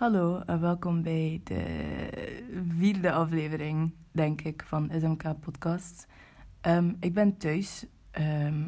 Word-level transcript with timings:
Hallo 0.00 0.42
en 0.46 0.60
welkom 0.60 1.02
bij 1.02 1.40
de 1.44 1.62
vierde 2.78 3.12
aflevering, 3.12 3.92
denk 4.12 4.40
ik, 4.40 4.62
van 4.66 4.90
SMK 5.00 5.40
Podcast. 5.40 6.06
Ehm, 6.60 6.92
ik 7.00 7.14
ben 7.14 7.36
thuis. 7.36 7.86
Ehm, 8.10 8.64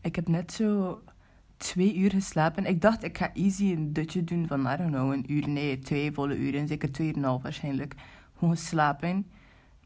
ik 0.00 0.16
heb 0.16 0.28
net 0.28 0.52
zo 0.52 1.00
twee 1.56 1.96
uur 1.96 2.10
geslapen. 2.10 2.66
Ik 2.66 2.80
dacht, 2.80 3.02
ik 3.04 3.18
ga 3.18 3.34
easy 3.34 3.72
een 3.72 3.92
dutje 3.92 4.24
doen 4.24 4.46
van, 4.46 4.76
know, 4.76 5.12
een 5.12 5.32
uur. 5.32 5.48
Nee, 5.48 5.78
twee 5.78 6.12
volle 6.12 6.36
uren. 6.36 6.68
Zeker 6.68 6.92
twee 6.92 7.14
en 7.14 7.22
half 7.22 7.42
waarschijnlijk. 7.42 7.94
Gewoon 8.38 8.56
slapen. 8.56 9.26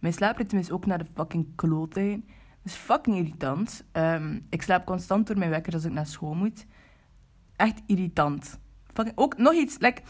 Mijn 0.00 0.14
slaapritme 0.14 0.58
is 0.58 0.70
ook 0.70 0.86
naar 0.86 0.98
de 0.98 1.10
fucking 1.14 1.46
klote. 1.54 2.20
Dat 2.62 2.72
is 2.72 2.74
fucking 2.74 3.16
irritant. 3.16 3.84
Ehm, 3.92 4.40
ik 4.48 4.62
slaap 4.62 4.84
constant 4.86 5.26
door 5.26 5.38
mijn 5.38 5.50
wekker 5.50 5.72
als 5.72 5.84
ik 5.84 5.92
naar 5.92 6.06
school 6.06 6.34
moet. 6.34 6.66
Echt 7.56 7.82
irritant. 7.86 8.58
Fucking, 8.92 9.18
ook 9.18 9.36
nog 9.36 9.54
iets, 9.54 9.78
like... 9.78 10.02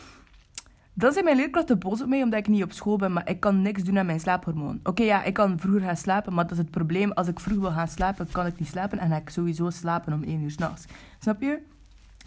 Dan 0.96 1.12
zijn 1.12 1.24
mijn 1.24 1.36
leerkrachten 1.36 1.78
boos 1.78 2.02
op 2.02 2.08
mij 2.08 2.22
omdat 2.22 2.38
ik 2.38 2.48
niet 2.48 2.62
op 2.62 2.72
school 2.72 2.96
ben, 2.96 3.12
maar 3.12 3.28
ik 3.28 3.40
kan 3.40 3.62
niks 3.62 3.82
doen 3.82 3.98
aan 3.98 4.06
mijn 4.06 4.20
slaaphormoon. 4.20 4.80
Oké, 4.82 5.02
ja, 5.02 5.22
ik 5.22 5.34
kan 5.34 5.58
vroeger 5.58 5.82
gaan 5.82 5.96
slapen, 5.96 6.34
maar 6.34 6.44
dat 6.44 6.52
is 6.52 6.58
het 6.58 6.70
probleem. 6.70 7.12
Als 7.12 7.28
ik 7.28 7.40
vroeg 7.40 7.58
wil 7.58 7.70
gaan 7.70 7.88
slapen, 7.88 8.28
kan 8.32 8.46
ik 8.46 8.58
niet 8.58 8.68
slapen 8.68 8.98
en 8.98 9.08
ga 9.08 9.16
ik 9.16 9.30
sowieso 9.30 9.70
slapen 9.70 10.12
om 10.12 10.22
1 10.22 10.42
uur 10.42 10.50
s'nachts. 10.50 10.84
Snap 11.18 11.40
je? 11.40 11.62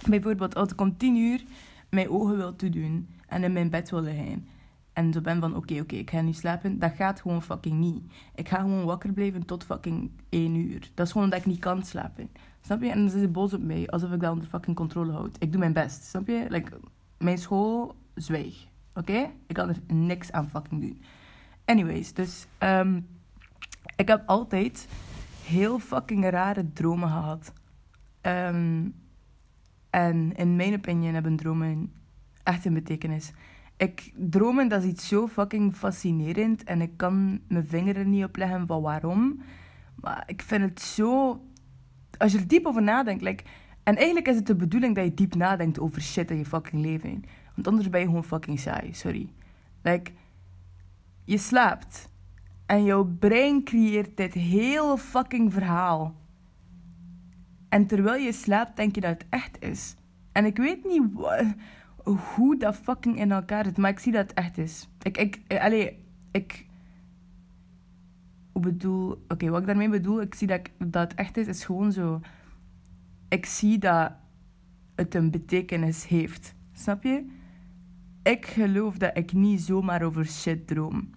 Bijvoorbeeld, 0.10 0.56
als 0.56 0.72
ik 0.72 0.82
om 0.82 0.98
10 0.98 1.16
uur 1.16 1.44
mijn 1.90 2.10
ogen 2.10 2.38
wil 2.38 2.56
toedoen 2.56 3.10
en 3.28 3.44
in 3.44 3.54
mijn 3.54 3.70
bed 3.70 3.90
wil 3.90 4.02
liggen. 4.02 4.48
En 4.94 5.14
zo 5.14 5.22
ben 5.22 5.40
van, 5.40 5.56
oké, 5.56 5.80
oké, 5.80 5.96
ik 5.96 6.10
ga 6.10 6.22
nu 6.22 6.34
slapen. 6.34 6.80
Dat 6.80 6.92
gaat 6.96 7.22
gewoon 7.22 7.44
fucking 7.44 7.80
niet. 7.80 8.04
Ik 8.36 8.50
ga 8.50 8.58
gewoon 8.60 8.86
wakker 8.86 9.14
blijven 9.14 9.46
tot 9.46 9.64
fucking 9.64 10.12
1 10.30 10.56
uur. 10.56 10.90
Dat 10.94 11.06
is 11.06 11.12
gewoon 11.12 11.28
omdat 11.28 11.40
ik 11.40 11.46
niet 11.46 11.60
kan 11.60 11.84
slapen. 11.84 12.30
Snap 12.62 12.82
je? 12.82 12.90
En 12.90 13.00
dan 13.00 13.10
zijn 13.10 13.22
ze 13.22 13.28
boos 13.28 13.54
op 13.54 13.62
mij, 13.62 13.88
alsof 13.88 14.12
ik 14.12 14.20
dat 14.20 14.32
onder 14.32 14.48
fucking 14.48 14.76
controle 14.76 15.12
houd. 15.12 15.36
Ik 15.40 15.52
doe 15.52 15.60
mijn 15.60 15.74
best, 15.74 16.04
snap 16.04 16.28
je? 16.28 16.46
Like, 16.50 16.80
mijn 17.18 17.38
school 17.38 17.96
zwijg. 18.18 18.68
Oké? 18.94 19.32
Ik 19.48 19.56
kan 19.56 19.70
er 19.70 19.80
niks 19.88 20.32
aan 20.32 20.50
fucking 20.50 20.82
doen. 20.82 21.02
Anyways, 21.66 22.14
dus 22.14 22.48
um, 22.60 23.08
ik 23.96 24.08
heb 24.08 24.24
altijd 24.26 24.88
heel 25.44 25.80
fucking 25.80 26.30
rare 26.30 26.74
dromen 26.74 27.10
gehad. 27.10 27.54
Um, 28.22 28.96
en 29.90 30.36
in 30.36 30.56
mijn 30.56 30.74
opinion 30.74 31.14
hebben 31.14 31.36
dromen 31.36 31.92
echt 32.44 32.66
een 32.66 32.74
betekenis. 32.74 33.32
Ik, 33.78 34.12
dromen, 34.16 34.68
dat 34.68 34.84
is 34.84 34.90
iets 34.90 35.08
zo 35.08 35.28
fucking 35.28 35.76
fascinerend. 35.76 36.64
En 36.64 36.82
ik 36.82 36.98
kan 36.98 37.42
mijn 37.48 37.68
vinger 37.68 37.98
er 37.98 38.06
niet 38.06 38.24
op 38.24 38.36
leggen 38.36 38.68
van 38.68 38.82
waarom. 38.82 39.42
Maar 39.96 40.24
ik 40.26 40.42
vind 40.42 40.64
het 40.64 40.82
zo... 40.82 41.42
Als 42.18 42.32
je 42.32 42.38
er 42.38 42.48
diep 42.48 42.66
over 42.66 42.82
nadenkt... 42.82 43.22
Like, 43.22 43.44
en 43.84 43.96
eigenlijk 43.96 44.28
is 44.28 44.36
het 44.36 44.48
de 44.48 44.56
bedoeling 44.56 44.96
dat 44.96 45.04
je 45.04 45.14
diep 45.14 45.36
nadenkt 45.36 45.80
over 45.80 46.02
shit 46.02 46.32
in 46.32 46.38
je 46.38 46.46
fucking 46.46 46.82
leven. 46.82 47.24
Want 47.58 47.68
anders 47.68 47.90
ben 47.90 48.00
je 48.00 48.06
gewoon 48.06 48.24
fucking 48.24 48.60
saai, 48.60 48.94
sorry. 48.94 49.30
Like, 49.82 50.12
je 51.24 51.38
slaapt. 51.38 52.10
En 52.66 52.84
jouw 52.84 53.06
brein 53.06 53.64
creëert 53.64 54.18
dit 54.18 54.34
heel 54.34 54.98
fucking 54.98 55.54
verhaal. 55.54 56.16
En 57.70 57.88
terwijl 57.88 58.24
je 58.24 58.32
slaapt, 58.32 58.76
denk 58.76 58.96
je 58.96 59.02
dat 59.02 59.12
het 59.12 59.26
echt 59.30 59.64
is. 59.64 59.96
En 60.32 60.46
ik 60.46 60.58
weet 60.58 60.86
niet 60.86 61.04
hoe 62.36 62.58
dat 62.58 62.76
fucking 62.76 63.18
in 63.20 63.32
elkaar 63.32 63.66
zit, 63.66 63.78
maar 63.78 63.92
ik 63.92 64.00
zie 64.00 64.12
dat 64.12 64.22
het 64.22 64.34
echt 64.34 64.58
is. 64.58 64.90
Ik, 65.02 65.18
ik, 65.18 65.60
allee, 65.60 66.06
ik. 66.32 66.66
Bedoel. 68.54 69.26
Oké, 69.28 69.50
wat 69.50 69.60
ik 69.60 69.68
daarmee 69.68 69.90
bedoel, 69.90 70.22
ik 70.22 70.36
zie 70.36 70.48
dat, 70.48 70.70
dat 70.78 71.12
het 71.12 71.14
echt 71.20 71.38
is, 71.38 71.48
is 71.48 71.66
gewoon 71.66 71.92
zo. 71.92 72.22
Ik 73.30 73.46
zie 73.46 73.78
dat 73.78 74.12
het 74.96 75.16
een 75.16 75.32
betekenis 75.32 76.08
heeft. 76.08 76.56
Snap 76.74 77.04
je? 77.04 77.36
Ik 78.28 78.46
geloof 78.46 78.98
dat 78.98 79.18
ik 79.18 79.34
niet 79.34 79.62
zomaar 79.62 80.04
over 80.04 80.26
shit 80.26 80.68
droom. 80.68 81.10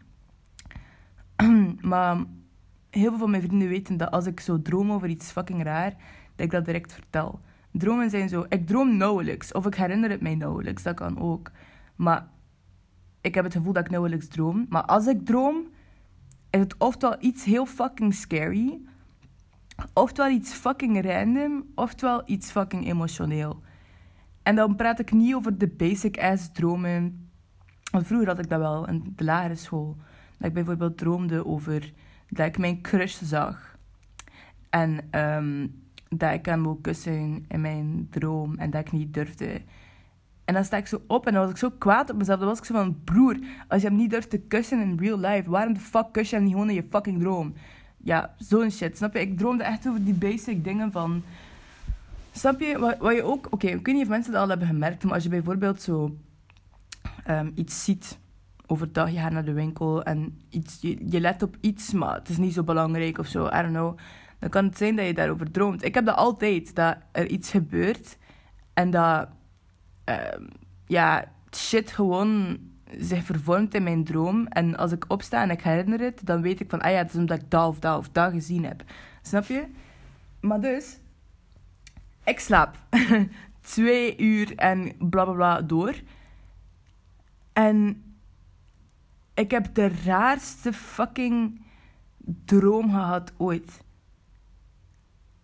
maar 1.81 2.16
heel 2.91 3.09
veel 3.09 3.19
van 3.19 3.31
mijn 3.31 3.43
vrienden 3.43 3.69
weten 3.69 3.97
dat 3.97 4.10
als 4.10 4.26
ik 4.26 4.41
zo 4.41 4.62
droom 4.62 4.93
over 4.93 5.09
iets 5.09 5.31
fucking 5.31 5.62
raar, 5.62 5.91
dat 6.34 6.47
ik 6.47 6.50
dat 6.50 6.65
direct 6.65 6.93
vertel. 6.93 7.41
Dromen 7.72 8.10
zijn 8.10 8.28
zo, 8.28 8.47
ik 8.49 8.66
droom 8.66 8.97
nauwelijks, 8.97 9.53
of 9.53 9.66
ik 9.66 9.75
herinner 9.75 10.10
het 10.10 10.20
mij 10.20 10.34
nauwelijks, 10.34 10.82
dat 10.82 10.94
kan 10.94 11.19
ook. 11.20 11.50
Maar 11.97 12.28
ik 13.20 13.34
heb 13.34 13.44
het 13.44 13.53
gevoel 13.53 13.72
dat 13.72 13.84
ik 13.84 13.91
nauwelijks 13.91 14.28
droom. 14.28 14.66
Maar 14.69 14.84
als 14.84 15.06
ik 15.06 15.26
droom, 15.26 15.69
is 16.50 16.60
het 16.60 16.75
oftewel 16.78 17.16
iets 17.20 17.44
heel 17.44 17.66
fucking 17.66 18.15
scary, 18.15 18.81
oftewel 19.93 20.31
iets 20.31 20.53
fucking 20.53 21.04
random, 21.04 21.65
oftewel 21.75 22.22
iets 22.26 22.50
fucking 22.50 22.87
emotioneel. 22.87 23.62
En 24.43 24.55
dan 24.55 24.77
praat 24.77 24.99
ik 24.99 25.12
niet 25.12 25.34
over 25.34 25.59
de 25.59 25.69
basic 25.69 26.19
ass 26.19 26.53
dromen. 26.53 27.31
Want 27.91 28.06
vroeger 28.06 28.28
had 28.28 28.39
ik 28.39 28.49
dat 28.49 28.59
wel 28.59 28.89
in 28.89 29.12
de 29.17 29.25
lagere 29.25 29.55
school. 29.55 29.97
Dat 30.39 30.49
ik 30.49 30.55
bijvoorbeeld 30.55 30.99
droomde 30.99 31.47
over 31.47 31.93
dat 32.28 32.47
ik 32.47 32.59
mijn 32.59 32.81
crush 32.81 33.23
zag. 33.23 33.79
En 34.71 35.09
um, 35.11 35.83
dat 36.09 36.33
ik 36.33 36.47
hem 36.47 36.62
wou 36.62 36.81
kussen 36.81 37.45
in 37.49 37.61
mijn 37.61 38.06
droom 38.11 38.59
en 38.59 38.71
dat 38.71 38.81
ik 38.81 38.93
niet 38.93 39.15
durfde. 39.15 39.62
En 40.45 40.55
dan 40.55 40.65
sta 40.65 40.77
ik 40.77 40.87
zo 40.87 41.03
op 41.06 41.27
en 41.27 41.33
dan 41.33 41.43
was 41.43 41.50
ik 41.50 41.56
zo 41.56 41.71
kwaad 41.71 42.11
op 42.11 42.17
mezelf. 42.17 42.39
Dan 42.39 42.49
was 42.49 42.59
ik 42.59 42.65
zo 42.65 42.75
van, 42.75 43.05
broer, 43.05 43.39
als 43.69 43.83
je 43.83 43.89
hem 43.89 43.97
niet 43.97 44.11
durft 44.11 44.31
te 44.31 44.39
kussen 44.39 44.81
in 44.81 44.99
real 44.99 45.19
life, 45.19 45.50
waarom 45.50 45.75
de 45.75 45.81
fuck 45.81 46.06
kus 46.12 46.31
je 46.31 46.37
hem 46.37 46.45
niet 46.45 46.53
gewoon 46.53 46.69
in 46.69 46.75
je 46.75 46.87
fucking 46.91 47.21
droom? 47.21 47.55
Ja, 47.97 48.34
zo'n 48.39 48.71
shit, 48.71 48.97
snap 48.97 49.12
je? 49.12 49.21
Ik 49.21 49.39
droomde 49.39 49.65
echt 49.65 49.89
over 49.89 50.05
die 50.05 50.15
basic 50.15 50.65
dingen 50.65 50.93
van 50.93 51.23
Snap 52.33 52.61
je? 52.61 52.79
Wat, 52.79 52.99
wat 52.99 53.15
je 53.15 53.23
ook... 53.23 53.47
Oké, 53.51 53.67
ik 53.67 53.87
weet 53.87 53.95
niet 53.95 54.03
of 54.03 54.09
mensen 54.09 54.33
dat 54.33 54.43
al 54.43 54.49
hebben 54.49 54.67
gemerkt, 54.67 55.05
maar 55.05 55.13
als 55.13 55.23
je 55.23 55.29
bijvoorbeeld 55.29 55.83
zo 55.83 56.17
um, 57.29 57.53
iets 57.55 57.85
ziet 57.85 58.19
overdag, 58.67 59.11
je 59.11 59.19
gaat 59.19 59.33
naar 59.33 59.45
de 59.45 59.53
winkel 59.53 60.03
en 60.03 60.41
iets, 60.49 60.79
je, 60.81 61.11
je 61.11 61.21
let 61.21 61.43
op 61.43 61.57
iets, 61.61 61.93
maar 61.93 62.15
het 62.15 62.29
is 62.29 62.37
niet 62.37 62.55
zo 62.55 62.63
belangrijk 62.63 63.19
of 63.19 63.27
zo, 63.27 63.47
I 63.47 63.51
don't 63.51 63.69
know. 63.69 63.99
Dan 64.39 64.51
kan 64.51 64.65
het 64.65 64.79
zijn 64.79 64.97
dat 64.97 65.07
je 65.07 65.15
daarover 65.15 65.51
droomt. 65.51 65.85
Ik 65.85 65.95
heb 65.95 66.07
dat 66.07 66.17
altijd, 66.17 66.75
dat 66.75 66.97
er 67.13 67.27
iets 67.27 67.51
gebeurt 67.51 68.17
en 68.75 68.91
dat 68.91 69.29
um, 70.05 70.49
ja, 70.87 71.25
shit 71.57 71.91
gewoon 71.91 72.59
zich 72.99 73.25
vervormt 73.25 73.75
in 73.75 73.83
mijn 73.83 74.05
droom. 74.05 74.47
En 74.47 74.77
als 74.77 74.93
ik 74.93 75.05
opsta 75.09 75.43
en 75.43 75.51
ik 75.51 75.62
herinner 75.62 76.01
het, 76.01 76.21
dan 76.25 76.43
weet 76.43 76.61
ik 76.61 76.71
van, 76.71 76.81
ah 76.81 76.91
ja, 76.91 76.97
het 76.97 77.11
is 77.11 77.17
omdat 77.17 77.43
ik 77.43 77.51
dat 77.51 77.69
of 77.69 77.79
dat 77.79 77.99
of 77.99 78.09
dat 78.09 78.33
gezien 78.33 78.65
heb. 78.65 78.83
Snap 79.23 79.45
je? 79.45 79.65
Maar 80.41 80.61
dus, 80.61 80.99
ik 82.25 82.41
slaap 82.41 82.76
twee 83.60 84.19
uur 84.19 84.56
en 84.56 84.92
bla 84.98 85.25
bla 85.25 85.32
bla 85.32 85.62
door. 85.62 85.94
En 87.53 88.04
ik 89.34 89.50
heb 89.50 89.75
de 89.75 89.88
raarste 89.88 90.72
fucking 90.72 91.60
droom 92.44 92.91
gehad 92.91 93.32
ooit. 93.36 93.84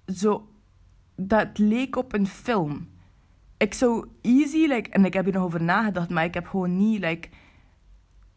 Zo, 0.06 0.48
dat 1.14 1.58
leek 1.58 1.96
op 1.96 2.12
een 2.12 2.26
film. 2.26 2.88
Ik 3.56 3.74
zou 3.74 4.08
easy, 4.22 4.66
like, 4.66 4.90
en 4.90 5.04
ik 5.04 5.12
heb 5.12 5.26
er 5.26 5.32
nog 5.32 5.42
over 5.42 5.62
nagedacht, 5.62 6.10
maar 6.10 6.24
ik 6.24 6.34
heb 6.34 6.46
gewoon 6.46 6.76
niet, 6.76 7.00
like, 7.00 7.28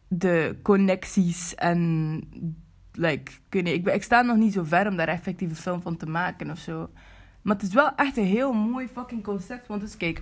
de 0.07 0.59
connecties 0.61 1.55
en, 1.55 2.21
like, 2.91 3.31
ik, 3.49 3.67
ik, 3.67 3.87
ik 3.87 4.03
sta 4.03 4.21
nog 4.21 4.37
niet 4.37 4.53
zo 4.53 4.63
ver 4.63 4.87
om 4.87 4.95
daar 4.95 5.07
effectief 5.07 5.49
een 5.49 5.55
film 5.55 5.81
van 5.81 5.97
te 5.97 6.05
maken 6.05 6.51
of 6.51 6.57
zo. 6.57 6.89
Maar 7.41 7.55
het 7.55 7.63
is 7.63 7.73
wel 7.73 7.95
echt 7.95 8.17
een 8.17 8.25
heel 8.25 8.53
mooi 8.53 8.87
fucking 8.87 9.23
concept. 9.23 9.67
Want 9.67 9.81
dus 9.81 9.97
kijk, 9.97 10.17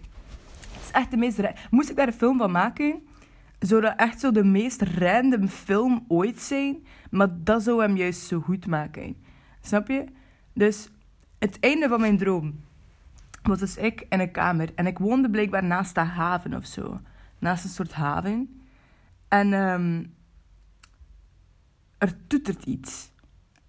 het 0.71 0.83
is 0.83 0.91
echt 0.91 1.11
de 1.11 1.17
meest... 1.17 1.41
Moest 1.69 1.89
ik 1.89 1.95
daar 1.95 2.07
een 2.07 2.13
film 2.13 2.37
van 2.37 2.51
maken, 2.51 3.01
zou 3.59 3.81
dat 3.81 3.93
echt 3.95 4.19
zo 4.19 4.31
de 4.31 4.43
meest 4.43 4.81
random 4.81 5.47
film 5.47 6.05
ooit 6.07 6.39
zijn. 6.39 6.85
Maar 7.09 7.43
dat 7.43 7.63
zou 7.63 7.81
hem 7.81 7.97
juist 7.97 8.21
zo 8.21 8.39
goed 8.39 8.67
maken. 8.67 9.17
Snap 9.61 9.87
je? 9.87 10.05
Dus 10.53 10.89
het 11.39 11.59
einde 11.59 11.87
van 11.87 11.99
mijn 11.99 12.17
droom 12.17 12.65
was 13.43 13.59
dus 13.59 13.77
ik 13.77 14.05
in 14.09 14.19
een 14.19 14.31
kamer. 14.31 14.69
En 14.75 14.87
ik 14.87 14.97
woonde 14.97 15.29
blijkbaar 15.29 15.63
naast 15.63 15.95
de 15.95 16.01
haven 16.01 16.53
of 16.53 16.65
zo. 16.65 16.99
Naast 17.39 17.63
een 17.63 17.69
soort 17.69 17.93
haven. 17.93 18.61
En 19.27 19.53
um, 19.53 20.13
er 21.97 22.27
toetert 22.27 22.65
iets. 22.65 23.11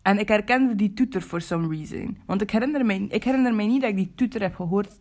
En 0.08 0.18
ik 0.18 0.28
herkende 0.28 0.74
die 0.74 0.92
toeter 0.92 1.20
for 1.20 1.40
some 1.40 1.68
reason. 1.68 2.18
Want 2.26 2.42
ik 2.42 2.50
herinner, 2.50 2.86
me, 2.86 2.94
ik 2.94 3.24
herinner 3.24 3.54
me 3.54 3.62
niet 3.62 3.80
dat 3.80 3.90
ik 3.90 3.96
die 3.96 4.12
toeter 4.14 4.40
heb 4.40 4.54
gehoord 4.54 5.00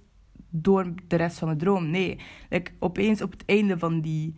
door 0.50 0.94
de 1.08 1.16
rest 1.16 1.38
van 1.38 1.48
mijn 1.48 1.60
droom. 1.60 1.90
Nee, 1.90 2.20
like, 2.50 2.72
opeens 2.80 3.22
op 3.22 3.32
het 3.32 3.46
einde 3.46 3.78
van 3.78 4.02
die, 4.02 4.36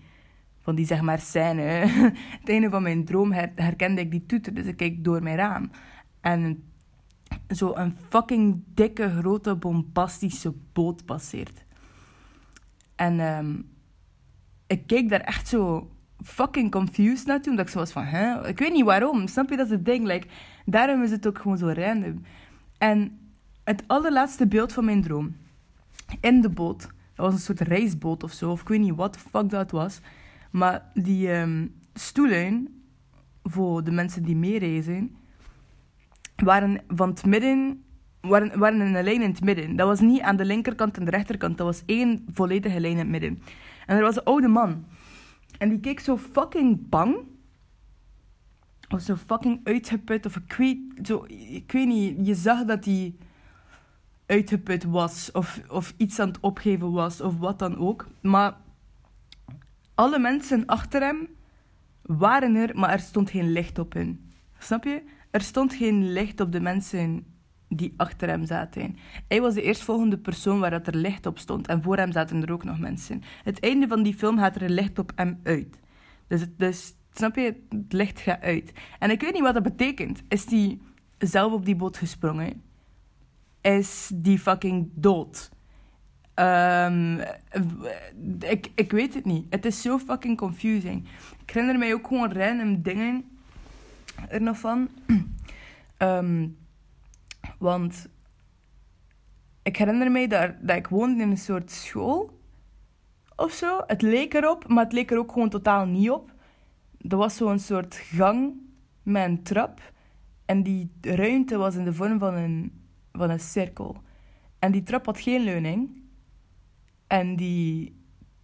van 0.59 0.75
die 0.75 0.85
zeg 0.85 1.01
maar 1.01 1.19
scène, 1.19 1.61
het 2.39 2.49
einde 2.49 2.69
van 2.69 2.83
mijn 2.83 3.05
droom 3.05 3.31
herkende 3.55 4.01
ik 4.01 4.11
die 4.11 4.25
toeter. 4.25 4.53
Dus 4.53 4.65
ik 4.65 4.77
keek 4.77 5.03
door 5.03 5.23
mijn 5.23 5.35
raam. 5.35 5.71
En 6.21 6.63
zo 7.55 7.75
een 7.75 7.95
fucking 8.09 8.63
dikke, 8.73 9.09
grote, 9.09 9.55
bombastische 9.55 10.53
boot 10.73 11.05
passeert. 11.05 11.65
En 12.95 13.19
um, 13.19 13.69
ik 14.67 14.87
keek 14.87 15.09
daar 15.09 15.21
echt 15.21 15.47
zo 15.47 15.91
fucking 16.23 16.71
confused 16.71 17.25
naartoe. 17.25 17.51
Omdat 17.51 17.65
ik 17.65 17.71
zo 17.71 17.79
was 17.79 17.91
van, 17.91 18.03
hè? 18.03 18.47
Ik 18.47 18.59
weet 18.59 18.73
niet 18.73 18.85
waarom. 18.85 19.27
Snap 19.27 19.49
je? 19.49 19.57
Dat 19.57 19.65
is 19.65 19.71
het 19.71 19.85
ding. 19.85 20.05
Like, 20.05 20.27
daarom 20.65 21.03
is 21.03 21.11
het 21.11 21.27
ook 21.27 21.37
gewoon 21.37 21.57
zo 21.57 21.67
random. 21.67 22.21
En 22.77 23.19
het 23.63 23.83
allerlaatste 23.87 24.47
beeld 24.47 24.73
van 24.73 24.85
mijn 24.85 25.01
droom. 25.01 25.35
In 26.21 26.41
de 26.41 26.49
boot 26.49 26.81
Dat 27.15 27.25
was 27.25 27.33
een 27.33 27.39
soort 27.39 27.59
reisboot 27.59 28.23
of 28.23 28.31
zo. 28.31 28.51
Of 28.51 28.61
ik 28.61 28.67
weet 28.67 28.79
niet 28.79 28.95
wat 28.95 29.13
de 29.13 29.19
fuck 29.19 29.49
dat 29.49 29.71
was. 29.71 29.99
Maar 30.51 30.91
die 30.93 31.31
ehm, 31.31 31.67
stoelen 31.93 32.81
voor 33.43 33.83
de 33.83 33.91
mensen 33.91 34.23
die 34.23 34.35
meereizen 34.35 35.15
waren 36.35 36.81
van 36.87 37.09
het 37.09 37.25
midden 37.25 37.83
waren, 38.21 38.59
waren 38.59 38.79
een 38.79 39.03
lijn 39.03 39.21
in 39.21 39.29
het 39.29 39.43
midden. 39.43 39.75
Dat 39.75 39.87
was 39.87 39.99
niet 39.99 40.21
aan 40.21 40.35
de 40.35 40.45
linkerkant 40.45 40.97
en 40.97 41.05
de 41.05 41.11
rechterkant. 41.11 41.57
Dat 41.57 41.67
was 41.67 41.83
één 41.85 42.25
volledige 42.33 42.79
lijn 42.79 42.93
in 42.93 42.99
het 42.99 43.07
midden. 43.07 43.41
En 43.85 43.97
er 43.97 44.03
was 44.03 44.15
een 44.15 44.23
oude 44.23 44.47
man. 44.47 44.85
En 45.59 45.69
die 45.69 45.79
keek 45.79 45.99
zo 45.99 46.17
fucking 46.17 46.89
bang. 46.89 47.17
Of 48.89 49.01
zo 49.01 49.15
fucking 49.15 49.59
uitgeput. 49.63 50.25
Of 50.25 50.35
ik 50.35 50.53
weet, 50.53 50.79
zo, 51.03 51.25
ik 51.27 51.71
weet 51.71 51.87
niet. 51.87 52.27
Je 52.27 52.35
zag 52.35 52.65
dat 52.65 52.85
hij 52.85 53.15
uitgeput 54.25 54.83
was. 54.83 55.31
Of, 55.31 55.61
of 55.69 55.93
iets 55.97 56.19
aan 56.19 56.27
het 56.27 56.39
opgeven 56.39 56.91
was. 56.91 57.21
Of 57.21 57.37
wat 57.37 57.59
dan 57.59 57.77
ook. 57.77 58.07
Maar 58.21 58.57
alle 59.95 60.19
mensen 60.19 60.65
achter 60.65 61.01
hem 61.01 61.27
waren 62.01 62.55
er, 62.55 62.77
maar 62.77 62.89
er 62.89 62.99
stond 62.99 63.29
geen 63.29 63.51
licht 63.51 63.79
op 63.79 63.93
hun. 63.93 64.31
Snap 64.57 64.83
je? 64.83 65.03
Er 65.31 65.41
stond 65.41 65.73
geen 65.73 66.11
licht 66.11 66.39
op 66.39 66.51
de 66.51 66.59
mensen 66.59 67.25
die 67.69 67.93
achter 67.97 68.27
hem 68.27 68.45
zaten. 68.45 68.97
Hij 69.27 69.41
was 69.41 69.53
de 69.53 69.61
eerstvolgende 69.61 70.17
persoon 70.17 70.59
waar 70.59 70.69
dat 70.69 70.87
er 70.87 70.95
licht 70.95 71.25
op 71.25 71.39
stond. 71.39 71.67
En 71.67 71.81
voor 71.81 71.97
hem 71.97 72.11
zaten 72.11 72.41
er 72.41 72.51
ook 72.51 72.63
nog 72.63 72.79
mensen. 72.79 73.21
Het 73.43 73.59
einde 73.59 73.87
van 73.87 74.03
die 74.03 74.13
film 74.13 74.37
gaat 74.37 74.55
er 74.55 74.69
licht 74.69 74.99
op 74.99 75.11
hem 75.15 75.39
uit. 75.43 75.79
Dus, 76.27 76.45
dus 76.57 76.93
snap 77.11 77.35
je? 77.35 77.55
Het 77.69 77.93
licht 77.93 78.19
gaat 78.19 78.41
uit. 78.41 78.71
En 78.99 79.09
ik 79.09 79.21
weet 79.21 79.33
niet 79.33 79.41
wat 79.41 79.53
dat 79.53 79.63
betekent. 79.63 80.21
Is 80.27 80.45
die 80.45 80.81
zelf 81.17 81.53
op 81.53 81.65
die 81.65 81.75
boot 81.75 81.97
gesprongen? 81.97 82.61
Is 83.61 84.11
die 84.13 84.39
fucking 84.39 84.89
dood? 84.93 85.49
Um, 86.35 87.19
ik, 88.39 88.71
ik 88.75 88.91
weet 88.91 89.13
het 89.13 89.25
niet. 89.25 89.45
Het 89.49 89.65
is 89.65 89.81
zo 89.81 89.97
fucking 89.97 90.37
confusing. 90.37 91.07
Ik 91.41 91.49
herinner 91.49 91.77
mij 91.77 91.93
ook 91.93 92.07
gewoon 92.07 92.31
random 92.31 92.81
dingen 92.81 93.25
er 94.29 94.41
nog 94.41 94.57
van. 94.57 94.89
um, 95.97 96.57
want 97.59 98.07
ik 99.61 99.77
herinner 99.77 100.11
mij 100.11 100.27
dat, 100.27 100.53
dat 100.61 100.75
ik 100.75 100.87
woonde 100.87 101.23
in 101.23 101.29
een 101.29 101.37
soort 101.37 101.71
school 101.71 102.39
of 103.35 103.51
zo. 103.51 103.81
Het 103.87 104.01
leek 104.01 104.33
erop, 104.33 104.67
maar 104.67 104.83
het 104.83 104.93
leek 104.93 105.11
er 105.11 105.17
ook 105.17 105.31
gewoon 105.31 105.49
totaal 105.49 105.85
niet 105.85 106.09
op. 106.09 106.33
Er 106.97 107.17
was 107.17 107.35
zo'n 107.35 107.59
soort 107.59 107.95
gang 107.95 108.53
met 109.03 109.25
een 109.25 109.43
trap. 109.43 109.91
En 110.45 110.63
die 110.63 110.91
ruimte 111.01 111.57
was 111.57 111.75
in 111.75 111.83
de 111.83 111.93
vorm 111.93 112.19
van 112.19 112.33
een, 112.33 112.81
van 113.11 113.29
een 113.29 113.39
cirkel. 113.39 114.01
En 114.59 114.71
die 114.71 114.83
trap 114.83 115.05
had 115.05 115.19
geen 115.19 115.43
leuning. 115.43 116.03
En 117.07 117.35
die 117.35 117.97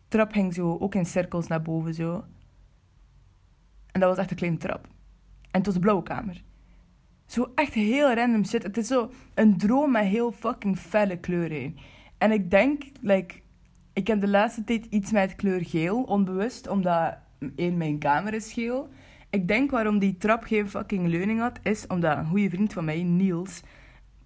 trap 0.08 0.32
ging 0.32 0.54
zo 0.54 0.78
ook 0.78 0.96
in 0.96 1.06
cirkels 1.06 1.48
naar 1.48 1.62
boven 1.62 1.94
zo. 1.94 2.26
En 3.92 4.00
dat 4.00 4.10
was 4.10 4.18
echt 4.18 4.32
een 4.32 4.38
kleine 4.38 4.58
trap. 4.58 4.88
En 5.52 5.62
het 5.62 5.66
was 5.66 5.76
een 5.76 5.82
blauwe 5.82 6.04
kamer. 6.04 6.44
Zo 7.26 7.52
echt 7.56 7.74
heel 7.74 8.14
random 8.14 8.46
shit. 8.46 8.64
Het 8.64 8.78
is 8.78 8.88
zo 8.88 9.12
een 9.34 9.58
droom 9.58 9.92
met 9.92 10.06
heel 10.06 10.32
fucking 10.32 10.78
felle 10.78 11.18
kleuren. 11.18 11.78
En 12.18 12.32
ik 12.32 12.52
denk, 12.52 12.84
like, 13.02 13.36
ik 13.94 14.08
heb 14.08 14.22
de 14.22 14.28
laatste 14.28 14.64
tijd 14.64 14.86
iets 14.90 15.12
met 15.12 15.36
kleur 15.36 15.66
geel, 15.66 16.04
onbewust, 16.04 16.68
omdat 16.68 17.18
in 17.56 17.78
mijn 17.78 18.00
kamer 18.00 18.34
is 18.34 18.54
geel. 18.54 18.90
Ik 19.30 19.48
denk 19.48 19.72
waarom 19.72 20.00
die 20.00 20.18
trap 20.18 20.44
geen 20.44 20.70
fucking 20.70 21.08
leuning 21.08 21.40
had, 21.40 21.60
is 21.64 21.88
omdat 21.88 22.18
een 22.18 22.26
goede 22.26 22.50
vriend 22.50 22.74
van 22.74 22.86
mij, 22.86 23.04
Niels, 23.04 23.62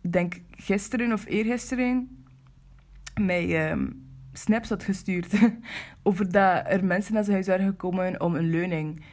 denk 0.01 0.41
gisteren 0.51 1.13
of 1.13 1.25
eergisteren, 1.25 2.23
mij 3.21 3.71
um, 3.71 4.07
snaps 4.33 4.69
had 4.69 4.83
gestuurd 4.83 5.33
over 6.03 6.31
dat 6.31 6.63
er 6.67 6.85
mensen 6.85 7.13
naar 7.13 7.23
zijn 7.23 7.35
huis 7.35 7.47
waren 7.47 7.65
gekomen 7.65 8.21
om 8.21 8.35
een 8.35 8.49
leuning 8.49 9.03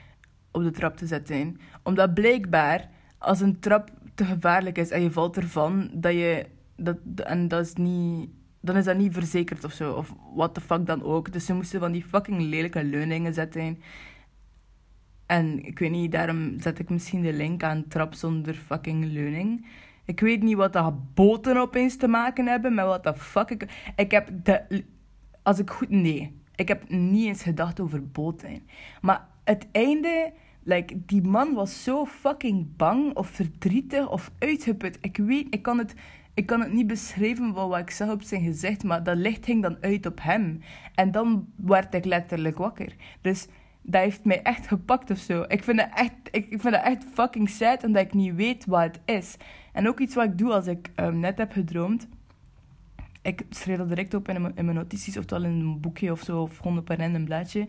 op 0.53 0.63
de 0.63 0.71
trap 0.71 0.97
te 0.97 1.07
zetten. 1.07 1.61
Omdat 1.83 2.15
blijkbaar 2.15 2.91
als 3.19 3.41
een 3.41 3.61
trap 3.61 3.91
te 4.15 4.25
gevaarlijk 4.25 4.79
is 4.79 4.91
en 4.91 5.03
je 5.03 5.11
valt 5.11 5.37
ervan, 5.37 5.91
dat 5.93 6.13
je. 6.13 6.47
Dat, 6.77 6.97
en 7.25 7.49
dat 7.49 7.67
is 7.67 7.73
niet. 7.75 8.31
Dan 8.61 8.77
is 8.77 8.85
dat 8.85 8.97
niet 8.97 9.13
verzekerd 9.13 9.65
of 9.65 9.73
zo. 9.73 9.93
Of 9.93 10.15
wat 10.35 10.55
de 10.55 10.61
fuck 10.61 10.87
dan 10.87 11.03
ook. 11.03 11.33
Dus 11.33 11.47
ze 11.47 11.55
moesten 11.55 11.81
van 11.81 11.93
die 11.93 12.05
fucking 12.05 12.41
lelijke 12.41 12.85
leuningen 12.85 13.35
zetten. 13.35 13.79
En 15.27 15.65
ik 15.65 15.79
weet 15.79 15.91
niet, 15.91 16.13
daarom 16.13 16.61
zet 16.61 16.79
ik 16.79 16.91
misschien 16.91 17.23
de 17.23 17.33
link 17.33 17.63
aan 17.63 17.89
trap 17.89 18.15
zonder 18.15 18.55
fucking 18.55 19.05
leuning. 19.05 19.67
Ik 20.05 20.21
weet 20.21 20.43
niet 20.43 20.57
wat 20.57 20.73
dat 20.73 21.15
boten 21.15 21.57
opeens 21.57 21.97
te 21.97 22.09
maken 22.09 22.47
hebben 22.47 22.75
met 22.75 22.85
wat 22.85 23.05
de 23.05 23.15
fuck 23.15 23.51
ik. 23.51 23.93
Ik 23.97 24.11
heb 24.11 24.29
de. 24.43 24.85
Als 25.43 25.59
ik 25.59 25.71
goed. 25.71 25.91
Nee. 25.91 26.41
Ik 26.55 26.69
heb 26.69 26.89
niet 26.89 27.27
eens 27.27 27.43
gedacht 27.43 27.81
over 27.81 28.09
boten. 28.11 28.63
Maar 29.01 29.29
het 29.45 29.67
einde 29.73 30.33
Like, 30.69 31.05
die 31.07 31.23
man 31.23 31.55
was 31.55 31.83
zo 31.83 32.07
fucking 32.07 32.77
bang 32.77 33.17
of 33.17 33.29
verdrietig 33.29 34.11
of 34.11 34.31
uitgeput. 34.39 34.99
Ik 35.01 35.17
weet, 35.17 35.47
ik 35.51 35.63
kan 35.63 35.79
het, 35.79 35.95
ik 36.35 36.47
kan 36.47 36.61
het 36.61 36.73
niet 36.73 36.87
beschrijven 36.87 37.55
van 37.55 37.69
wat 37.69 37.79
ik 37.79 37.91
zag 37.91 38.11
op 38.11 38.23
zijn 38.23 38.43
gezicht, 38.43 38.85
maar 38.85 39.03
dat 39.03 39.17
licht 39.17 39.45
ging 39.45 39.63
dan 39.63 39.77
uit 39.81 40.07
op 40.07 40.23
hem. 40.23 40.61
En 40.95 41.11
dan 41.11 41.47
werd 41.57 41.95
ik 41.95 42.05
letterlijk 42.05 42.59
wakker. 42.59 42.95
Dus 43.21 43.47
dat 43.83 44.03
heeft 44.03 44.25
mij 44.25 44.43
echt 44.43 44.67
gepakt 44.67 45.11
of 45.11 45.19
zo. 45.19 45.45
Ik 45.49 45.65
vind 45.65 45.81
het 45.81 45.91
echt, 45.95 46.13
ik, 46.31 46.47
vind 46.49 46.75
het 46.75 46.85
echt 46.85 47.05
fucking 47.13 47.51
sad 47.51 47.85
omdat 47.85 48.03
ik 48.03 48.15
niet 48.15 48.35
weet 48.35 48.65
wat 48.65 48.83
het 48.83 49.01
is. 49.05 49.37
En 49.73 49.89
ook 49.89 50.01
iets 50.01 50.15
wat 50.15 50.25
ik 50.25 50.39
doe 50.39 50.53
als 50.53 50.67
ik 50.67 50.91
um, 50.97 51.19
net 51.19 51.39
heb 51.39 51.53
gedroomd. 51.53 52.09
Ik 53.23 53.43
schrijf 53.51 53.79
dat 53.79 53.89
direct 53.89 54.15
op 54.15 54.29
in 54.29 54.43
mijn, 54.43 54.57
in 54.57 54.65
mijn 54.65 54.77
notities, 54.77 55.17
oftewel 55.17 55.45
in 55.45 55.51
een 55.51 55.81
boekje 55.81 56.13
of 56.13 56.21
zo, 56.21 56.41
of 56.41 56.57
gewoon 56.57 56.79
op 56.79 56.89
een 56.89 56.97
random 56.97 57.25
blaadje 57.25 57.67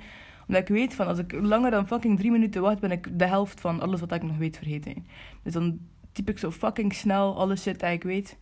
omdat 0.47 0.61
ik 0.61 0.75
weet 0.75 0.95
van 0.95 1.07
als 1.07 1.19
ik 1.19 1.31
langer 1.31 1.71
dan 1.71 1.87
fucking 1.87 2.17
drie 2.17 2.31
minuten 2.31 2.61
wacht, 2.61 2.79
ben 2.79 2.91
ik 2.91 3.19
de 3.19 3.25
helft 3.25 3.61
van 3.61 3.81
alles 3.81 3.99
wat 3.99 4.11
ik 4.11 4.23
nog 4.23 4.37
weet 4.37 4.57
vergeten. 4.57 5.07
Dus 5.43 5.53
dan 5.53 5.79
typ 6.11 6.29
ik 6.29 6.37
zo 6.37 6.51
fucking 6.51 6.93
snel 6.93 7.37
alle 7.37 7.55
shit 7.55 7.79
dat 7.79 7.91
ik 7.91 8.03
weet. 8.03 8.37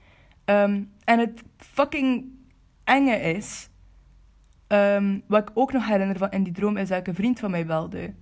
Ehm, 0.45 0.83
en 1.03 1.19
het 1.19 1.43
fucking 1.57 2.25
enge 2.83 3.15
is, 3.15 3.69
um, 4.67 5.23
wat 5.27 5.49
ik 5.49 5.51
ook 5.53 5.71
nog 5.71 5.87
herinner 5.87 6.17
van 6.17 6.31
in 6.31 6.43
die 6.43 6.53
droom, 6.53 6.77
is 6.77 6.87
dat 6.87 6.99
ik 6.99 7.07
een 7.07 7.15
vriend 7.15 7.39
van 7.39 7.51
mij 7.51 7.65
belde. 7.65 8.13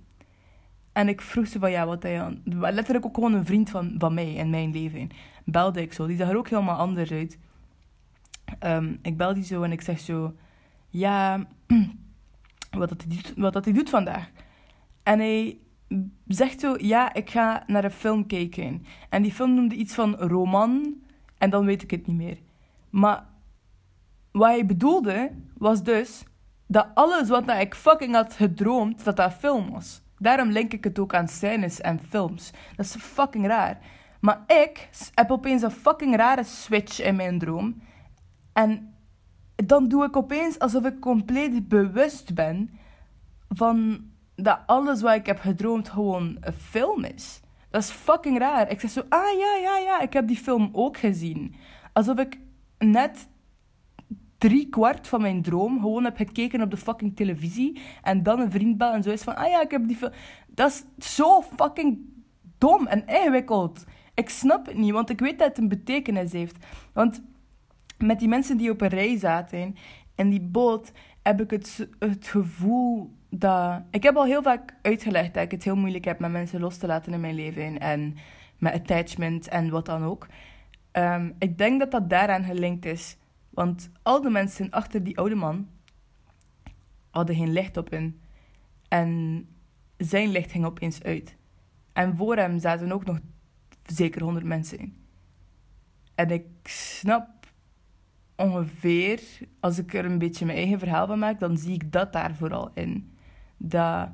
En 0.92 1.08
ik 1.08 1.20
vroeg 1.20 1.46
ze 1.46 1.58
van 1.58 1.70
ja, 1.70 1.86
wat 1.86 2.02
hij 2.02 2.22
aan. 2.22 2.42
Letterlijk 2.44 3.06
ook 3.06 3.14
gewoon 3.14 3.32
een 3.32 3.46
vriend 3.46 3.70
van, 3.70 3.94
van 3.98 4.14
mij 4.14 4.32
in 4.32 4.50
mijn 4.50 4.72
leven. 4.72 5.08
Belde 5.44 5.80
ik 5.80 5.92
zo. 5.92 6.06
Die 6.06 6.16
zag 6.16 6.28
er 6.28 6.36
ook 6.36 6.48
helemaal 6.48 6.76
anders 6.76 7.10
uit. 7.10 7.38
Um, 8.60 8.98
ik 9.02 9.16
bel 9.16 9.34
die 9.34 9.44
zo 9.44 9.62
en 9.62 9.72
ik 9.72 9.80
zeg 9.80 10.00
zo. 10.00 10.34
Ja, 10.88 11.46
wat, 12.78 12.88
dat 12.88 13.04
hij, 13.06 13.16
doet, 13.16 13.32
wat 13.36 13.52
dat 13.52 13.64
hij 13.64 13.74
doet 13.74 13.90
vandaag. 13.90 14.30
En 15.02 15.18
hij 15.18 15.58
zegt 16.26 16.60
zo, 16.60 16.74
ja, 16.78 17.14
ik 17.14 17.30
ga 17.30 17.62
naar 17.66 17.84
een 17.84 17.90
film 17.90 18.26
kijken. 18.26 18.86
En 19.08 19.22
die 19.22 19.32
film 19.32 19.54
noemde 19.54 19.74
iets 19.74 19.94
van 19.94 20.16
roman. 20.16 20.94
En 21.38 21.50
dan 21.50 21.64
weet 21.64 21.82
ik 21.82 21.90
het 21.90 22.06
niet 22.06 22.16
meer. 22.16 22.38
Maar 22.90 23.24
wat 24.32 24.48
hij 24.48 24.66
bedoelde, 24.66 25.30
was 25.58 25.82
dus 25.82 26.24
dat 26.66 26.86
alles 26.94 27.28
wat 27.28 27.50
ik 27.50 27.74
fucking 27.74 28.14
had 28.14 28.32
gedroomd, 28.32 29.04
dat 29.04 29.16
dat 29.16 29.32
film 29.32 29.70
was. 29.70 30.02
Daarom 30.18 30.50
link 30.50 30.72
ik 30.72 30.84
het 30.84 30.98
ook 30.98 31.14
aan 31.14 31.28
scènes 31.28 31.80
en 31.80 32.00
films. 32.08 32.50
Dat 32.76 32.86
is 32.86 32.94
fucking 32.94 33.46
raar. 33.46 33.78
Maar 34.20 34.44
ik 34.46 34.88
heb 35.14 35.30
opeens 35.30 35.62
een 35.62 35.70
fucking 35.70 36.16
rare 36.16 36.44
switch 36.44 37.02
in 37.02 37.16
mijn 37.16 37.38
droom. 37.38 37.82
En 38.52 38.93
dan 39.56 39.88
doe 39.88 40.04
ik 40.04 40.16
opeens 40.16 40.58
alsof 40.58 40.84
ik 40.84 41.00
compleet 41.00 41.68
bewust 41.68 42.34
ben 42.34 42.70
van 43.48 44.04
dat 44.34 44.58
alles 44.66 45.00
wat 45.00 45.14
ik 45.14 45.26
heb 45.26 45.38
gedroomd 45.38 45.88
gewoon 45.88 46.36
een 46.40 46.52
film 46.52 47.04
is. 47.04 47.40
Dat 47.70 47.82
is 47.82 47.90
fucking 47.90 48.38
raar. 48.38 48.70
Ik 48.70 48.80
zeg 48.80 48.90
zo, 48.90 49.02
ah 49.08 49.38
ja, 49.38 49.56
ja, 49.62 49.78
ja, 49.78 50.00
ik 50.00 50.12
heb 50.12 50.26
die 50.26 50.36
film 50.36 50.68
ook 50.72 50.96
gezien. 50.96 51.54
Alsof 51.92 52.18
ik 52.18 52.38
net 52.78 53.28
drie 54.38 54.68
kwart 54.68 55.08
van 55.08 55.20
mijn 55.20 55.42
droom 55.42 55.80
gewoon 55.80 56.04
heb 56.04 56.16
gekeken 56.16 56.62
op 56.62 56.70
de 56.70 56.76
fucking 56.76 57.16
televisie 57.16 57.80
en 58.02 58.22
dan 58.22 58.40
een 58.40 58.50
vriend 58.50 58.78
bel 58.78 58.92
en 58.92 59.02
zo 59.02 59.10
is 59.10 59.22
van, 59.22 59.36
ah 59.36 59.48
ja, 59.48 59.62
ik 59.62 59.70
heb 59.70 59.86
die 59.88 59.96
film... 59.96 60.12
Dat 60.48 60.70
is 60.70 61.12
zo 61.14 61.42
fucking 61.42 61.98
dom 62.58 62.86
en 62.86 63.06
ingewikkeld. 63.06 63.84
Ik 64.14 64.28
snap 64.28 64.66
het 64.66 64.76
niet, 64.76 64.92
want 64.92 65.10
ik 65.10 65.20
weet 65.20 65.38
dat 65.38 65.48
het 65.48 65.58
een 65.58 65.68
betekenis 65.68 66.32
heeft. 66.32 66.64
Want 66.92 67.22
met 67.98 68.18
die 68.18 68.28
mensen 68.28 68.56
die 68.56 68.70
op 68.70 68.80
een 68.80 68.88
rij 68.88 69.18
zaten 69.18 69.76
en 70.14 70.28
die 70.28 70.40
boot, 70.40 70.92
heb 71.22 71.40
ik 71.40 71.50
het, 71.50 71.88
het 71.98 72.26
gevoel 72.26 73.14
dat. 73.30 73.82
Ik 73.90 74.02
heb 74.02 74.16
al 74.16 74.24
heel 74.24 74.42
vaak 74.42 74.74
uitgelegd 74.82 75.34
dat 75.34 75.42
ik 75.42 75.50
het 75.50 75.64
heel 75.64 75.76
moeilijk 75.76 76.04
heb 76.04 76.18
met 76.18 76.30
mensen 76.30 76.60
los 76.60 76.76
te 76.76 76.86
laten 76.86 77.12
in 77.12 77.20
mijn 77.20 77.34
leven 77.34 77.78
en 77.78 78.16
met 78.58 78.74
attachment 78.74 79.48
en 79.48 79.70
wat 79.70 79.86
dan 79.86 80.04
ook. 80.04 80.26
Um, 80.92 81.34
ik 81.38 81.58
denk 81.58 81.80
dat 81.80 81.90
dat 81.90 82.10
daaraan 82.10 82.44
gelinkt 82.44 82.84
is. 82.84 83.16
Want 83.50 83.90
al 84.02 84.22
de 84.22 84.30
mensen 84.30 84.70
achter 84.70 85.04
die 85.04 85.18
oude 85.18 85.34
man 85.34 85.68
hadden 87.10 87.36
geen 87.36 87.52
licht 87.52 87.76
op 87.76 87.90
hun. 87.90 88.20
En 88.88 89.46
zijn 89.96 90.28
licht 90.28 90.50
ging 90.50 90.64
opeens 90.64 91.02
uit. 91.02 91.36
En 91.92 92.16
voor 92.16 92.36
hem 92.36 92.58
zaten 92.58 92.92
ook 92.92 93.04
nog 93.04 93.18
zeker 93.86 94.22
honderd 94.22 94.46
mensen 94.46 94.78
in. 94.78 94.96
En 96.14 96.30
ik 96.30 96.46
snap 96.68 97.28
ongeveer, 98.36 99.20
als 99.60 99.78
ik 99.78 99.94
er 99.94 100.04
een 100.04 100.18
beetje 100.18 100.46
mijn 100.46 100.58
eigen 100.58 100.78
verhaal 100.78 101.06
van 101.06 101.18
maak, 101.18 101.40
dan 101.40 101.56
zie 101.56 101.74
ik 101.74 101.92
dat 101.92 102.12
daar 102.12 102.34
vooral 102.34 102.70
in. 102.74 103.16
Dat, 103.56 104.08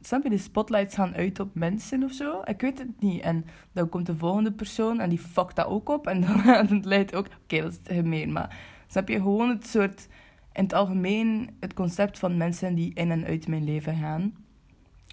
snap 0.00 0.22
je, 0.22 0.30
de 0.30 0.38
spotlights 0.38 0.94
gaan 0.94 1.14
uit 1.14 1.40
op 1.40 1.54
mensen 1.54 2.02
of 2.02 2.12
zo. 2.12 2.40
Ik 2.44 2.60
weet 2.60 2.78
het 2.78 3.00
niet. 3.00 3.22
En 3.22 3.44
dan 3.72 3.88
komt 3.88 4.06
de 4.06 4.16
volgende 4.16 4.52
persoon 4.52 5.00
en 5.00 5.08
die 5.08 5.18
fuckt 5.18 5.56
dat 5.56 5.66
ook 5.66 5.88
op. 5.88 6.06
En 6.06 6.20
dan 6.26 6.40
het 6.40 6.84
leidt 6.84 7.14
ook, 7.14 7.26
oké, 7.42 7.62
dat 7.62 7.72
is 7.72 7.96
gemeen, 7.96 8.32
maar 8.32 8.56
snap 8.86 9.08
je, 9.08 9.16
gewoon 9.16 9.48
het 9.48 9.66
soort, 9.66 10.08
in 10.52 10.62
het 10.62 10.72
algemeen, 10.72 11.56
het 11.60 11.74
concept 11.74 12.18
van 12.18 12.36
mensen 12.36 12.74
die 12.74 12.94
in 12.94 13.10
en 13.10 13.24
uit 13.24 13.48
mijn 13.48 13.64
leven 13.64 13.96
gaan. 13.96 14.34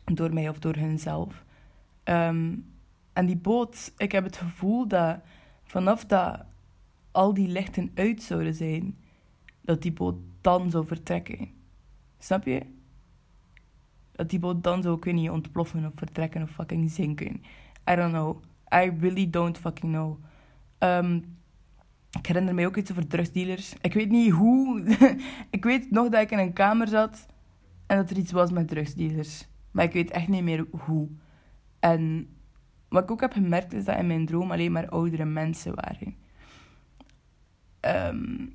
Door 0.06 0.34
mij 0.34 0.50
of 0.50 0.60
door 0.60 0.76
hunzelf. 0.76 1.44
Um, 2.04 2.66
en 3.14 3.26
die 3.26 3.38
boot, 3.38 3.94
ik 3.98 4.12
heb 4.12 4.24
het 4.24 4.38
gevoel 4.38 4.88
dat 4.88 5.20
vanaf 5.64 6.06
dat 6.06 6.46
al 7.12 7.34
die 7.34 7.48
lichten 7.48 7.92
uit 7.94 8.22
zouden 8.22 8.54
zijn, 8.54 8.98
dat 9.62 9.82
die 9.82 9.94
boot 9.94 10.16
dan 10.42 10.70
zou 10.70 10.86
vertrekken. 10.86 11.50
Snap 12.20 12.46
je? 12.46 12.62
Dat 14.12 14.30
die 14.30 14.40
boot 14.40 14.64
dan 14.64 14.82
zou, 14.82 15.14
niet, 15.14 15.30
ontploffen 15.30 15.86
of 15.86 15.92
vertrekken 15.96 16.42
of 16.42 16.50
fucking 16.50 16.92
zinken. 16.92 17.42
I 17.92 17.96
don't 17.96 18.12
know. 18.12 18.44
I 18.74 18.92
really 19.00 19.30
don't 19.30 19.58
fucking 19.58 19.92
know. 19.92 20.18
Um, 20.80 21.38
ik 22.18 22.26
herinner 22.26 22.54
me 22.54 22.66
ook 22.66 22.78
iets 22.78 22.92
over 22.92 23.08
drugsdealers. 23.08 23.76
Ik 23.82 23.94
weet 23.94 24.10
niet 24.10 24.32
hoe. 24.32 24.84
ik 25.50 25.64
weet 25.64 25.92
nog 25.92 26.10
dat 26.10 26.22
ik 26.22 26.32
in 26.32 26.40
een 26.40 26.54
kamer 26.54 26.88
zat 26.88 27.26
en 27.86 27.98
dat 27.98 28.10
er 28.10 28.18
iets 28.18 28.32
was 28.32 28.52
met 28.52 28.68
drugsdealers. 28.68 29.48
Maar 29.72 29.86
ik 29.86 29.94
weet 29.94 30.12
echt 30.12 30.28
niet 30.28 30.44
meer 30.44 30.66
hoe. 30.72 31.08
En 31.80 32.28
wat 32.90 33.04
ik 33.04 33.12
ook 33.12 33.22
heb 33.22 33.32
gemerkt 33.32 33.74
is 33.74 33.86
dat 33.86 33.98
in 33.98 34.08
mijn 34.08 34.26
droom 34.26 34.52
alleen 34.52 34.72
maar 34.72 34.90
oudere 34.90 35.26
mensen 35.26 35.76
waren. 35.76 36.16
Um, 37.82 38.54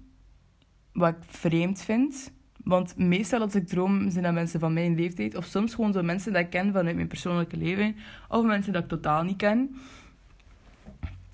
wat 0.93 1.09
ik 1.09 1.23
vreemd 1.27 1.83
vind. 1.83 2.33
Want 2.65 2.97
meestal 2.97 3.41
als 3.41 3.55
ik 3.55 3.67
droom, 3.67 4.11
zijn 4.11 4.25
dat 4.25 4.33
mensen 4.33 4.61
van 4.61 4.73
mijn 4.73 4.95
leeftijd. 4.95 5.37
Of 5.37 5.45
soms 5.45 5.75
gewoon 5.75 5.93
zo 5.93 6.03
mensen 6.03 6.33
dat 6.33 6.43
ik 6.43 6.51
ken 6.51 6.73
vanuit 6.73 6.95
mijn 6.97 7.09
persoonlijke 7.09 7.57
leven. 7.57 7.97
Of 8.29 8.45
mensen 8.45 8.73
dat 8.73 8.83
ik 8.83 8.89
totaal 8.89 9.23
niet 9.23 9.37
ken. 9.37 9.77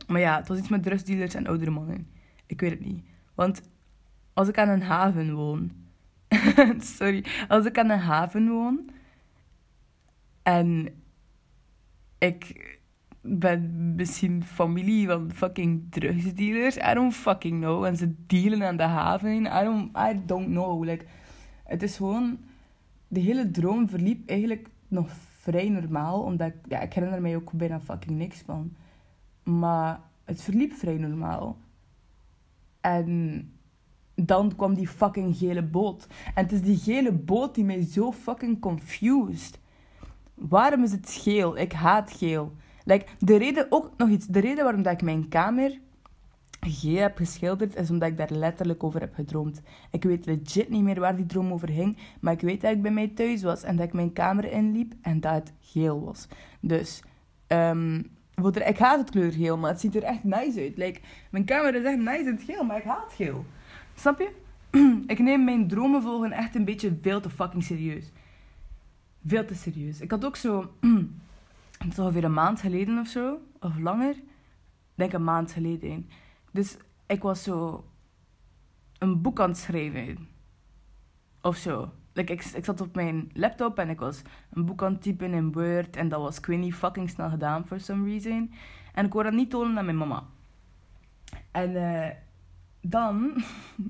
Maar 0.07 0.21
ja, 0.21 0.37
het 0.37 0.49
was 0.49 0.59
iets 0.59 0.69
met 0.69 0.83
drugsdealers 0.83 1.35
en 1.35 1.47
oudere 1.47 1.71
mannen. 1.71 2.09
Ik 2.47 2.61
weet 2.61 2.71
het 2.71 2.85
niet. 2.85 3.05
Want 3.35 3.63
als 4.33 4.49
ik 4.49 4.59
aan 4.59 4.69
een 4.69 4.83
haven 4.83 5.35
woon... 5.35 5.73
Sorry. 6.97 7.25
Als 7.49 7.67
ik 7.67 7.79
aan 7.79 7.91
een 7.91 7.99
haven 7.99 8.49
woon... 8.49 8.91
En 10.43 10.89
ik 12.19 12.79
ben 13.21 13.95
misschien 13.95 14.45
familie 14.45 15.07
van 15.07 15.31
fucking 15.35 15.87
drugsdealers. 15.91 16.77
I 16.77 16.95
don't 16.95 17.15
fucking 17.15 17.61
know. 17.61 17.85
En 17.85 17.97
ze 17.97 18.15
dealen 18.27 18.63
aan 18.63 18.77
de 18.77 18.83
haven. 18.83 19.45
I 19.45 19.65
don't, 19.65 19.97
I 19.97 20.21
don't 20.27 20.47
know. 20.47 20.85
Like, 20.85 21.05
het 21.65 21.83
is 21.83 21.97
gewoon... 21.97 22.39
De 23.09 23.21
hele 23.21 23.51
droom 23.51 23.89
verliep 23.89 24.29
eigenlijk 24.29 24.69
nog 24.89 25.09
vrij 25.41 25.69
normaal. 25.69 26.23
Omdat. 26.23 26.53
Ja, 26.69 26.81
ik 26.81 26.93
herinner 26.93 27.21
mij 27.21 27.37
ook 27.37 27.53
bijna 27.53 27.81
fucking 27.81 28.19
niks 28.19 28.43
van. 28.47 28.77
Maar 29.43 30.01
het 30.25 30.43
verliep 30.43 30.73
vrij 30.73 30.97
normaal. 30.97 31.59
En 32.81 33.51
dan 34.15 34.57
kwam 34.57 34.75
die 34.75 34.89
fucking 34.89 35.37
gele 35.37 35.63
boot. 35.63 36.07
En 36.35 36.43
het 36.43 36.53
is 36.53 36.63
die 36.63 36.79
gele 36.79 37.13
boot 37.13 37.55
die 37.55 37.65
mij 37.65 37.83
zo 37.85 38.13
fucking 38.13 38.61
confused. 38.61 39.59
Waarom 40.35 40.83
is 40.83 40.93
het 40.93 41.11
geel? 41.11 41.59
Ik 41.59 41.73
haat 41.73 42.13
geel. 42.13 42.53
Like, 42.91 43.07
de 43.19 43.37
reden, 43.37 43.67
ook 43.69 43.91
nog 43.97 44.09
iets, 44.09 44.27
de 44.27 44.41
reden 44.41 44.65
waarom 44.65 44.83
dat 44.83 44.93
ik 44.93 45.03
mijn 45.03 45.29
kamer 45.29 45.79
geel 46.61 47.01
heb 47.01 47.17
geschilderd, 47.17 47.77
is 47.77 47.91
omdat 47.91 48.09
ik 48.09 48.17
daar 48.17 48.31
letterlijk 48.31 48.85
over 48.85 49.01
heb 49.01 49.15
gedroomd. 49.15 49.63
Ik 49.91 50.03
weet 50.03 50.27
legit 50.27 50.69
niet 50.69 50.83
meer 50.83 51.01
waar 51.01 51.17
die 51.17 51.27
droom 51.27 51.53
over 51.53 51.69
ging, 51.69 51.97
maar 52.21 52.33
ik 52.33 52.41
weet 52.41 52.61
dat 52.61 52.73
ik 52.73 52.83
bij 52.83 52.91
mij 52.91 53.09
thuis 53.09 53.43
was 53.43 53.63
en 53.63 53.77
dat 53.77 53.87
ik 53.87 53.93
mijn 53.93 54.13
kamer 54.13 54.53
inliep 54.53 54.95
en 55.03 55.21
dat 55.21 55.33
het 55.33 55.53
geel 55.61 56.05
was. 56.05 56.27
Dus, 56.61 57.03
um, 57.49 58.11
ik 58.65 58.79
haat 58.79 58.99
het 58.99 59.11
kleur 59.11 59.33
geel, 59.33 59.57
maar 59.57 59.71
het 59.71 59.81
ziet 59.81 59.97
er 59.97 60.03
echt 60.03 60.25
nice 60.25 60.61
uit. 60.61 60.77
Like, 60.77 61.01
mijn 61.31 61.45
kamer 61.45 61.75
is 61.75 61.85
echt 61.85 61.99
nice 61.99 62.29
in 62.29 62.35
het 62.35 62.43
geel, 62.43 62.65
maar 62.65 62.77
ik 62.77 62.85
haat 62.85 63.13
geel. 63.13 63.45
Snap 63.95 64.19
je? 64.19 64.31
ik 65.07 65.19
neem 65.19 65.45
mijn 65.45 65.69
dromen 65.69 66.03
volgen 66.03 66.33
echt 66.33 66.55
een 66.55 66.65
beetje 66.65 66.97
veel 67.03 67.21
te 67.21 67.31
fucking 67.31 67.63
serieus. 67.63 68.13
Veel 69.27 69.45
te 69.45 69.55
serieus. 69.55 70.01
Ik 70.01 70.11
had 70.11 70.25
ook 70.25 70.37
zo 70.37 70.71
het 71.85 71.93
is 71.93 71.99
ongeveer 71.99 72.25
een 72.25 72.33
maand 72.33 72.61
geleden 72.61 72.99
of 72.99 73.07
zo, 73.07 73.39
of 73.61 73.79
langer. 73.79 74.15
Ik 74.17 74.95
denk 74.95 75.13
een 75.13 75.25
maand 75.25 75.53
geleden. 75.53 76.09
Dus 76.53 76.77
ik 77.07 77.23
was 77.23 77.43
zo 77.43 77.85
een 78.99 79.23
boek 79.23 79.41
aan 79.41 79.49
het 79.49 79.59
schrijven. 79.59 80.29
Of 81.43 81.57
zo. 81.57 81.93
Ik, 82.13 82.31
ik 82.31 82.65
zat 82.65 82.81
op 82.81 82.95
mijn 82.95 83.31
laptop 83.33 83.79
en 83.79 83.89
ik 83.89 83.99
was 83.99 84.23
een 84.51 84.65
boek 84.65 84.83
aan 84.83 84.93
het 84.93 85.03
typen 85.03 85.33
in 85.33 85.53
Word. 85.53 85.97
En 85.97 86.09
dat 86.09 86.21
was, 86.21 86.41
ik 86.41 86.75
fucking 86.75 87.11
snel 87.11 87.31
gedaan 87.31 87.67
for 87.67 87.81
some 87.81 88.11
reason. 88.11 88.53
En 88.95 89.07
ik 89.07 89.13
wou 89.13 89.25
dat 89.25 89.33
niet 89.33 89.51
tonen 89.51 89.79
aan 89.79 89.85
mijn 89.85 89.97
mama. 89.97 90.25
En 91.51 91.71
uh, 91.71 92.09
dan, 92.81 93.43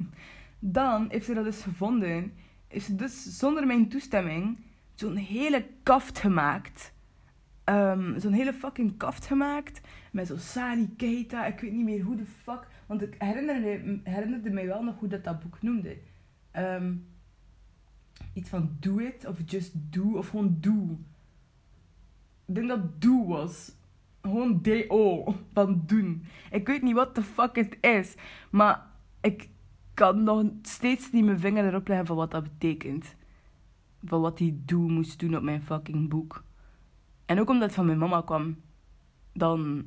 dan 0.58 1.06
heeft 1.08 1.26
ze 1.26 1.34
dat 1.34 1.44
dus 1.44 1.62
gevonden. 1.62 2.32
Is 2.68 2.84
ze 2.84 2.94
dus 2.94 3.38
zonder 3.38 3.66
mijn 3.66 3.88
toestemming 3.88 4.58
zo'n 4.94 5.16
hele 5.16 5.66
kaft 5.82 6.18
gemaakt 6.18 6.92
um, 7.70 8.20
zo'n 8.20 8.32
hele 8.32 8.52
fucking 8.52 8.96
kaft 8.96 9.26
gemaakt. 9.26 9.80
Met 10.12 10.26
zo'n 10.26 10.38
Sari 10.38 10.88
Keita. 10.96 11.46
Ik 11.46 11.60
weet 11.60 11.72
niet 11.72 11.84
meer 11.84 12.02
hoe 12.02 12.16
de 12.16 12.26
fuck. 12.26 12.66
Want 12.86 13.02
ik 13.02 13.14
herinnerde, 13.18 14.00
herinnerde 14.02 14.50
mij 14.50 14.66
wel 14.66 14.82
nog 14.82 14.98
hoe 14.98 15.08
dat, 15.08 15.24
dat 15.24 15.40
boek 15.40 15.62
noemde. 15.62 15.96
Um, 16.56 17.06
iets 18.32 18.48
van 18.48 18.76
do 18.80 18.98
it 18.98 19.26
of 19.26 19.38
just 19.46 19.72
do 19.74 20.16
of 20.16 20.28
gewoon 20.28 20.56
do. 20.60 20.98
Ik 22.46 22.54
denk 22.54 22.68
dat 22.68 23.02
do 23.02 23.26
was. 23.26 23.72
Gewoon 24.22 24.60
D-O 24.62 25.34
van 25.52 25.82
doen. 25.86 26.24
Ik 26.50 26.66
weet 26.66 26.82
niet 26.82 26.94
wat 26.94 27.14
de 27.14 27.22
fuck 27.22 27.56
het 27.56 27.76
is. 27.80 28.14
Maar 28.50 28.86
ik 29.20 29.48
kan 29.94 30.22
nog 30.22 30.44
steeds 30.62 31.12
niet 31.12 31.24
mijn 31.24 31.38
vinger 31.38 31.66
erop 31.66 31.88
leggen 31.88 32.06
van 32.06 32.16
wat 32.16 32.30
dat 32.30 32.42
betekent. 32.42 33.14
Van 34.04 34.20
wat 34.20 34.38
die 34.38 34.62
do 34.64 34.78
moest 34.78 35.18
doen 35.18 35.36
op 35.36 35.42
mijn 35.42 35.62
fucking 35.62 36.08
boek. 36.08 36.44
En 37.30 37.40
ook 37.40 37.48
omdat 37.48 37.66
het 37.66 37.74
van 37.74 37.86
mijn 37.86 37.98
mama 37.98 38.20
kwam, 38.20 38.56
dan 39.32 39.86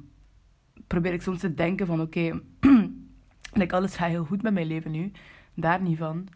probeer 0.88 1.14
ik 1.14 1.22
soms 1.22 1.40
te 1.40 1.54
denken 1.54 1.86
van 1.86 2.02
oké, 2.02 2.42
okay, 3.54 3.68
alles 3.68 3.96
gaat 3.96 4.10
heel 4.10 4.26
goed 4.26 4.42
met 4.42 4.54
mijn 4.54 4.68
leven 4.68 4.92
nu. 4.92 5.12
Daar 5.54 5.82
niet 5.82 5.98
van. 5.98 6.28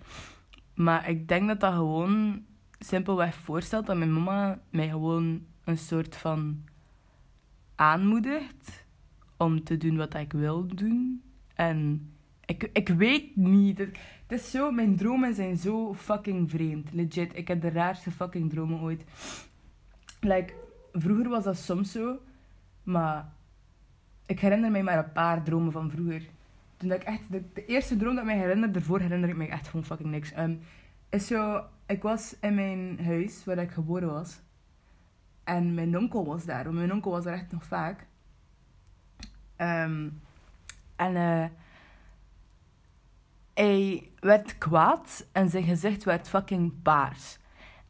Maar 0.73 1.09
ik 1.09 1.27
denk 1.27 1.47
dat 1.47 1.59
dat 1.59 1.73
gewoon 1.73 2.43
simpelweg 2.79 3.35
voorstelt 3.35 3.85
dat 3.85 3.97
mijn 3.97 4.13
mama 4.13 4.61
mij 4.69 4.87
gewoon 4.89 5.45
een 5.63 5.77
soort 5.77 6.15
van 6.15 6.63
aanmoedigt 7.75 8.85
om 9.37 9.63
te 9.63 9.77
doen 9.77 9.97
wat 9.97 10.13
ik 10.13 10.33
wil 10.33 10.67
doen. 10.67 11.23
En 11.53 12.09
ik, 12.45 12.69
ik 12.73 12.89
weet 12.89 13.35
niet. 13.35 13.77
Het, 13.77 13.97
is 14.27 14.51
zo, 14.51 14.71
mijn 14.71 14.95
dromen 14.95 15.35
zijn 15.35 15.57
zo 15.57 15.93
fucking 15.93 16.49
vreemd. 16.49 16.93
Legit, 16.93 17.37
ik 17.37 17.47
heb 17.47 17.61
de 17.61 17.69
raarste 17.69 18.11
fucking 18.11 18.49
dromen 18.49 18.79
ooit. 18.79 19.05
Like, 20.19 20.53
vroeger 21.01 21.29
was 21.29 21.43
dat 21.43 21.57
soms 21.57 21.91
zo, 21.91 22.17
maar 22.83 23.31
ik 24.25 24.39
herinner 24.39 24.71
mij 24.71 24.83
maar 24.83 24.97
een 24.97 25.11
paar 25.11 25.43
dromen 25.43 25.71
van 25.71 25.91
vroeger. 25.91 26.21
Toen 26.77 26.91
ik 26.91 27.03
echt, 27.03 27.31
de, 27.31 27.65
eerste 27.65 27.97
droom 27.97 28.15
dat 28.15 28.25
mij 28.25 28.37
herinner, 28.37 28.71
daarvoor 28.71 28.99
herinner 28.99 29.29
ik 29.29 29.35
me 29.35 29.47
echt 29.47 29.67
gewoon 29.67 29.85
fucking 29.85 30.09
niks. 30.09 30.37
Um, 30.37 30.59
is 31.09 31.27
zo, 31.27 31.63
ik 31.85 32.01
was 32.01 32.35
in 32.41 32.55
mijn 32.55 33.05
huis 33.05 33.45
waar 33.45 33.57
ik 33.57 33.71
geboren 33.71 34.11
was. 34.11 34.39
En 35.43 35.73
mijn 35.73 35.97
onkel 35.97 36.25
was 36.25 36.45
daar, 36.45 36.63
want 36.63 36.75
mijn 36.75 36.93
onkel 36.93 37.11
was 37.11 37.25
er 37.25 37.33
echt 37.33 37.51
nog 37.51 37.65
vaak. 37.65 38.05
Um, 39.57 40.21
en 40.95 41.15
uh, 41.15 41.45
hij 43.53 44.09
werd 44.19 44.57
kwaad 44.57 45.27
en 45.31 45.49
zijn 45.49 45.63
gezicht 45.63 46.03
werd 46.03 46.29
fucking 46.29 46.81
paars. 46.81 47.37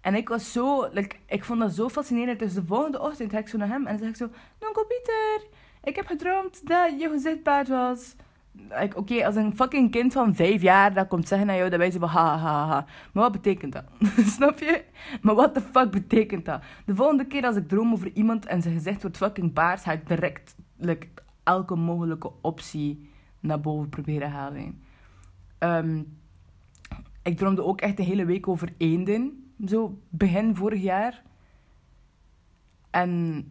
En 0.02 0.16
ik 0.16 0.30
was 0.30 0.52
zo, 0.52 0.90
ik 1.26 1.44
vond 1.44 1.60
dat 1.60 1.74
zo 1.74 1.90
fascinerend. 1.90 2.40
Dus 2.40 2.54
de 2.54 2.66
volgende 2.66 3.02
ochtend 3.02 3.32
ga 3.32 3.38
ik 3.38 3.48
zo 3.48 3.58
naar 3.58 3.68
hem 3.68 3.86
en 3.86 3.98
zeg 3.98 4.10
ik 4.10 4.16
zo: 4.16 4.30
Onkel 4.60 4.86
Pieter, 4.86 5.48
ik 5.84 5.96
heb 5.96 6.06
gedroomd 6.06 6.68
dat 6.68 7.00
je 7.00 7.10
gezicht 7.10 7.68
was. 7.68 8.16
Oké, 8.96 9.26
als 9.26 9.36
een 9.36 9.56
fucking 9.56 9.92
kind 9.92 10.14
van 10.14 10.36
vijf 10.36 10.62
jaar 10.62 10.94
dat 10.94 11.08
komt 11.08 11.28
zeggen 11.28 11.48
naar 11.48 11.58
jou, 11.58 11.70
dan 11.70 11.80
wij 11.80 11.92
zeggen 11.92 12.10
van 12.10 12.20
ha, 12.20 12.38
ha, 12.38 12.68
ha. 12.68 12.86
Maar 13.14 13.24
wat 13.24 13.32
betekent 13.32 13.74
dat? 13.74 13.84
Snap 14.36 14.60
je? 14.60 14.84
Maar 15.22 15.36
wat 15.36 15.54
de 15.54 15.62
fuck 15.62 15.92
betekent 15.92 16.46
dat? 16.46 16.62
De 16.86 16.96
volgende 16.96 17.26
keer 17.26 17.46
als 17.46 17.56
ik 17.56 17.68
droom 17.68 17.92
over 17.92 18.12
iemand 18.14 18.46
en 18.46 18.62
zijn 18.62 18.74
gezicht 18.74 19.02
wordt 19.02 19.18
fucking 19.18 19.54
paars, 19.54 19.82
ga 19.82 19.92
ik 19.92 20.08
direct 20.08 20.56
elke 21.44 21.76
mogelijke 21.76 22.32
optie 22.42 23.10
naar 23.40 23.60
boven 23.60 23.90
proberen 23.90 24.32
halen. 24.32 24.82
Um, 25.60 26.18
ik 27.24 27.38
droomde 27.38 27.64
ook 27.64 27.82
echt 27.82 27.98
de 27.98 28.04
hele 28.04 28.26
week 28.26 28.48
over 28.48 28.74
eenden 28.78 29.47
zo 29.66 30.02
begin 30.10 30.56
vorig 30.56 30.82
jaar. 30.82 31.24
En 32.90 33.44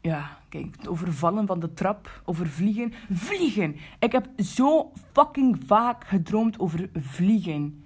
ja, 0.00 0.38
kijk, 0.48 0.76
het 0.76 0.88
overvallen 0.88 1.46
van 1.46 1.60
de 1.60 1.72
trap, 1.72 2.22
over 2.24 2.46
vliegen. 2.46 2.92
Vliegen! 3.10 3.76
Ik 3.98 4.12
heb 4.12 4.28
zo 4.36 4.92
fucking 5.12 5.58
vaak 5.66 6.04
gedroomd 6.04 6.58
over 6.58 6.90
vliegen. 6.92 7.84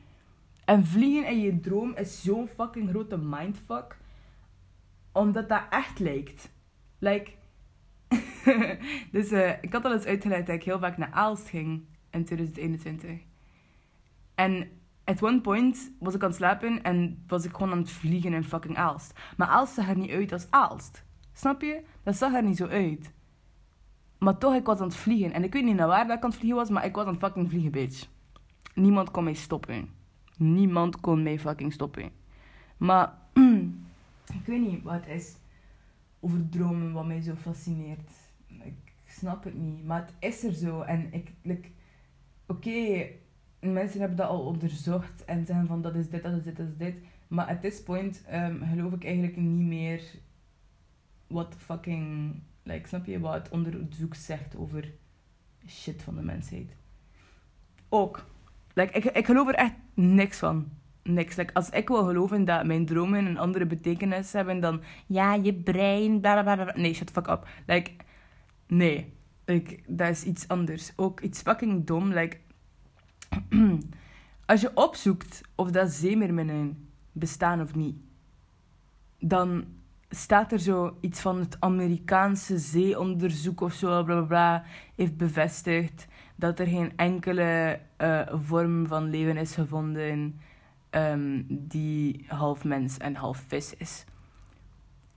En 0.64 0.86
vliegen 0.86 1.26
in 1.26 1.40
je 1.40 1.60
droom 1.60 1.94
is 1.94 2.22
zo'n 2.22 2.48
fucking 2.48 2.88
grote 2.88 3.16
mindfuck. 3.16 3.96
Omdat 5.12 5.48
dat 5.48 5.62
echt 5.70 5.98
lijkt. 5.98 6.50
Like... 6.98 7.30
dus 9.12 9.32
uh, 9.32 9.48
ik 9.60 9.72
had 9.72 9.84
al 9.84 9.92
eens 9.92 10.04
uitgelegd 10.04 10.46
dat 10.46 10.54
ik 10.54 10.64
heel 10.64 10.78
vaak 10.78 10.96
naar 10.96 11.12
Aalst 11.12 11.48
ging 11.48 11.84
in 12.10 12.24
2021. 12.24 13.20
En 14.34 14.81
at 15.04 15.22
one 15.22 15.40
point 15.40 15.92
was 15.98 16.14
ik 16.14 16.22
aan 16.22 16.28
het 16.28 16.36
slapen 16.36 16.82
en 16.82 17.24
was 17.26 17.44
ik 17.44 17.52
gewoon 17.52 17.72
aan 17.72 17.78
het 17.78 17.90
vliegen 17.90 18.32
in 18.32 18.44
fucking 18.44 18.76
Aalst. 18.76 19.20
Maar 19.36 19.48
Aalst 19.48 19.74
zag 19.74 19.88
er 19.88 19.96
niet 19.96 20.10
uit 20.10 20.32
als 20.32 20.46
Aalst. 20.50 21.04
Snap 21.32 21.60
je? 21.60 21.82
Dat 22.02 22.16
zag 22.16 22.34
er 22.34 22.42
niet 22.42 22.56
zo 22.56 22.66
uit. 22.66 23.12
Maar 24.18 24.38
toch, 24.38 24.54
ik 24.54 24.66
was 24.66 24.78
aan 24.78 24.86
het 24.86 24.96
vliegen. 24.96 25.32
En 25.32 25.44
ik 25.44 25.52
weet 25.52 25.64
niet 25.64 25.76
naar 25.76 25.86
waar 25.86 26.06
dat 26.06 26.16
ik 26.16 26.22
aan 26.22 26.30
het 26.30 26.38
vliegen 26.38 26.58
was, 26.58 26.70
maar 26.70 26.84
ik 26.84 26.94
was 26.94 27.06
aan 27.06 27.12
het 27.12 27.22
fucking 27.22 27.50
vliegen, 27.50 27.70
bitch. 27.70 28.08
Niemand 28.74 29.10
kon 29.10 29.24
mij 29.24 29.34
stoppen. 29.34 29.90
Niemand 30.36 31.00
kon 31.00 31.22
mij 31.22 31.38
fucking 31.38 31.72
stoppen. 31.72 32.10
Maar, 32.76 33.12
ik 34.38 34.46
weet 34.46 34.60
niet 34.60 34.82
wat 34.82 34.94
het 34.94 35.06
is 35.06 35.36
over 36.20 36.48
dromen 36.48 36.92
wat 36.92 37.06
mij 37.06 37.20
zo 37.20 37.34
fascineert. 37.34 38.10
Ik 38.46 38.92
snap 39.06 39.44
het 39.44 39.54
niet, 39.54 39.84
maar 39.84 40.00
het 40.00 40.14
is 40.18 40.44
er 40.44 40.54
zo. 40.54 40.80
En 40.80 41.12
ik, 41.12 41.70
oké, 42.46 43.06
mensen 43.70 44.00
hebben 44.00 44.16
dat 44.16 44.28
al 44.28 44.44
onderzocht 44.46 45.24
en 45.24 45.46
zeggen 45.46 45.66
van 45.66 45.82
dat 45.82 45.94
is 45.94 46.08
dit, 46.08 46.22
dat 46.22 46.32
is 46.32 46.42
dit, 46.42 46.56
dat 46.56 46.66
is 46.66 46.76
dit. 46.76 46.94
Maar 47.28 47.46
at 47.46 47.60
this 47.60 47.82
point 47.82 48.24
um, 48.32 48.62
geloof 48.72 48.92
ik 48.92 49.04
eigenlijk 49.04 49.36
niet 49.36 49.66
meer 49.66 50.02
wat 51.26 51.54
fucking, 51.58 52.34
like, 52.62 52.88
snap 52.88 53.06
je, 53.06 53.20
wat 53.20 53.48
onderzoek 53.48 54.14
zegt 54.14 54.56
over 54.56 54.92
shit 55.66 56.02
van 56.02 56.14
de 56.14 56.22
mensheid. 56.22 56.76
Ook, 57.88 58.26
like, 58.74 58.92
ik, 58.92 59.04
ik 59.04 59.26
geloof 59.26 59.48
er 59.48 59.54
echt 59.54 59.74
niks 59.94 60.38
van. 60.38 60.68
Niks. 61.02 61.36
Als 61.52 61.70
ik 61.70 61.88
wil 61.88 62.04
geloven 62.04 62.44
dat 62.44 62.66
mijn 62.66 62.86
dromen 62.86 63.26
een 63.26 63.38
andere 63.38 63.66
betekenis 63.66 64.32
hebben 64.32 64.60
dan, 64.60 64.82
ja, 65.06 65.34
je 65.34 65.54
brein, 65.54 66.20
bla 66.20 66.42
bla 66.42 66.54
bla. 66.54 66.72
Nee, 66.76 66.94
shut 66.94 67.06
the 67.06 67.12
fuck 67.12 67.28
up. 67.28 67.48
Like, 67.66 67.90
nee. 68.66 69.12
Dat 69.86 70.08
is 70.08 70.24
iets 70.24 70.48
anders. 70.48 70.92
Ook 70.96 71.20
iets 71.20 71.40
fucking 71.40 71.86
dom. 71.86 72.12
Like, 72.12 72.36
als 74.46 74.60
je 74.60 74.70
opzoekt 74.74 75.40
of 75.54 75.70
dat 75.70 75.90
zeemeerminnen 75.90 76.88
bestaan 77.12 77.60
of 77.60 77.74
niet, 77.74 77.96
dan 79.18 79.64
staat 80.08 80.52
er 80.52 80.58
zo 80.58 80.96
iets 81.00 81.20
van 81.20 81.38
het 81.38 81.56
Amerikaanse 81.60 82.58
zeeonderzoek 82.58 83.60
of 83.60 83.72
zo, 83.72 83.86
bla 83.86 84.02
bla 84.02 84.22
bla, 84.22 84.64
heeft 84.96 85.16
bevestigd 85.16 86.06
dat 86.36 86.58
er 86.58 86.66
geen 86.66 86.92
enkele 86.96 87.80
uh, 87.98 88.20
vorm 88.32 88.86
van 88.86 89.10
leven 89.10 89.36
is 89.36 89.54
gevonden 89.54 90.40
um, 90.90 91.46
die 91.48 92.24
half 92.28 92.64
mens 92.64 92.98
en 92.98 93.14
half 93.14 93.44
vis 93.48 93.74
is. 93.76 94.04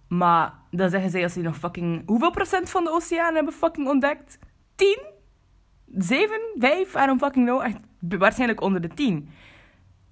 Maar 0.08 0.54
dan 0.72 0.90
zeggen 0.90 1.10
zij 1.10 1.24
als 1.24 1.34
ze 1.34 1.42
nog 1.42 1.58
fucking. 1.58 2.04
Hoeveel 2.06 2.32
procent 2.32 2.70
van 2.70 2.84
de 2.84 2.92
oceaan 2.92 3.36
hebben 3.36 3.54
fucking 3.54 3.88
ontdekt? 3.88 4.40
10? 4.76 5.00
7? 5.98 6.40
5? 6.56 6.96
I 6.96 7.06
don't 7.06 7.20
fucking 7.20 7.46
know. 7.46 7.62
Echt 7.62 7.78
waarschijnlijk 8.10 8.62
onder 8.62 8.82
de 8.82 8.88
10. 8.88 9.30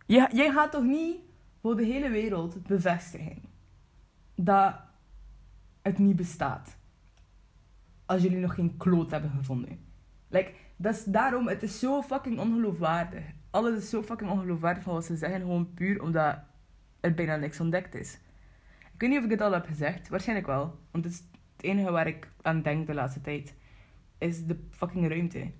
Je, 0.05 0.29
jij 0.33 0.51
gaat 0.51 0.71
toch 0.71 0.83
niet 0.83 1.17
voor 1.61 1.75
de 1.75 1.83
hele 1.83 2.09
wereld 2.09 2.63
bevestigen 2.63 3.41
dat 4.35 4.75
het 5.81 5.97
niet 5.97 6.15
bestaat. 6.15 6.77
Als 8.05 8.21
jullie 8.21 8.39
nog 8.39 8.53
geen 8.53 8.77
kloot 8.77 9.11
hebben 9.11 9.29
gevonden. 9.29 9.79
Like, 10.27 10.53
dat 10.75 10.93
is 10.93 11.03
daarom, 11.03 11.47
het 11.47 11.63
is 11.63 11.79
zo 11.79 12.01
fucking 12.01 12.39
ongeloofwaardig. 12.39 13.23
Alles 13.49 13.77
is 13.77 13.89
zo 13.89 14.03
fucking 14.03 14.29
ongeloofwaardig 14.29 14.83
van 14.83 14.93
wat 14.93 15.05
ze 15.05 15.15
zeggen, 15.15 15.39
gewoon 15.39 15.73
puur 15.73 16.01
omdat 16.01 16.37
er 16.99 17.13
bijna 17.13 17.35
niks 17.35 17.59
ontdekt 17.59 17.95
is. 17.95 18.19
Ik 18.79 18.99
weet 18.99 19.09
niet 19.09 19.19
of 19.19 19.25
ik 19.25 19.31
het 19.31 19.41
al 19.41 19.51
heb 19.51 19.65
gezegd, 19.65 20.09
waarschijnlijk 20.09 20.47
wel. 20.47 20.79
Want 20.91 21.03
het 21.03 21.13
is 21.13 21.23
het 21.55 21.65
enige 21.65 21.91
waar 21.91 22.07
ik 22.07 22.31
aan 22.41 22.61
denk 22.61 22.87
de 22.87 22.93
laatste 22.93 23.21
tijd. 23.21 23.55
Is 24.17 24.45
de 24.45 24.59
fucking 24.69 25.07
ruimte. 25.07 25.51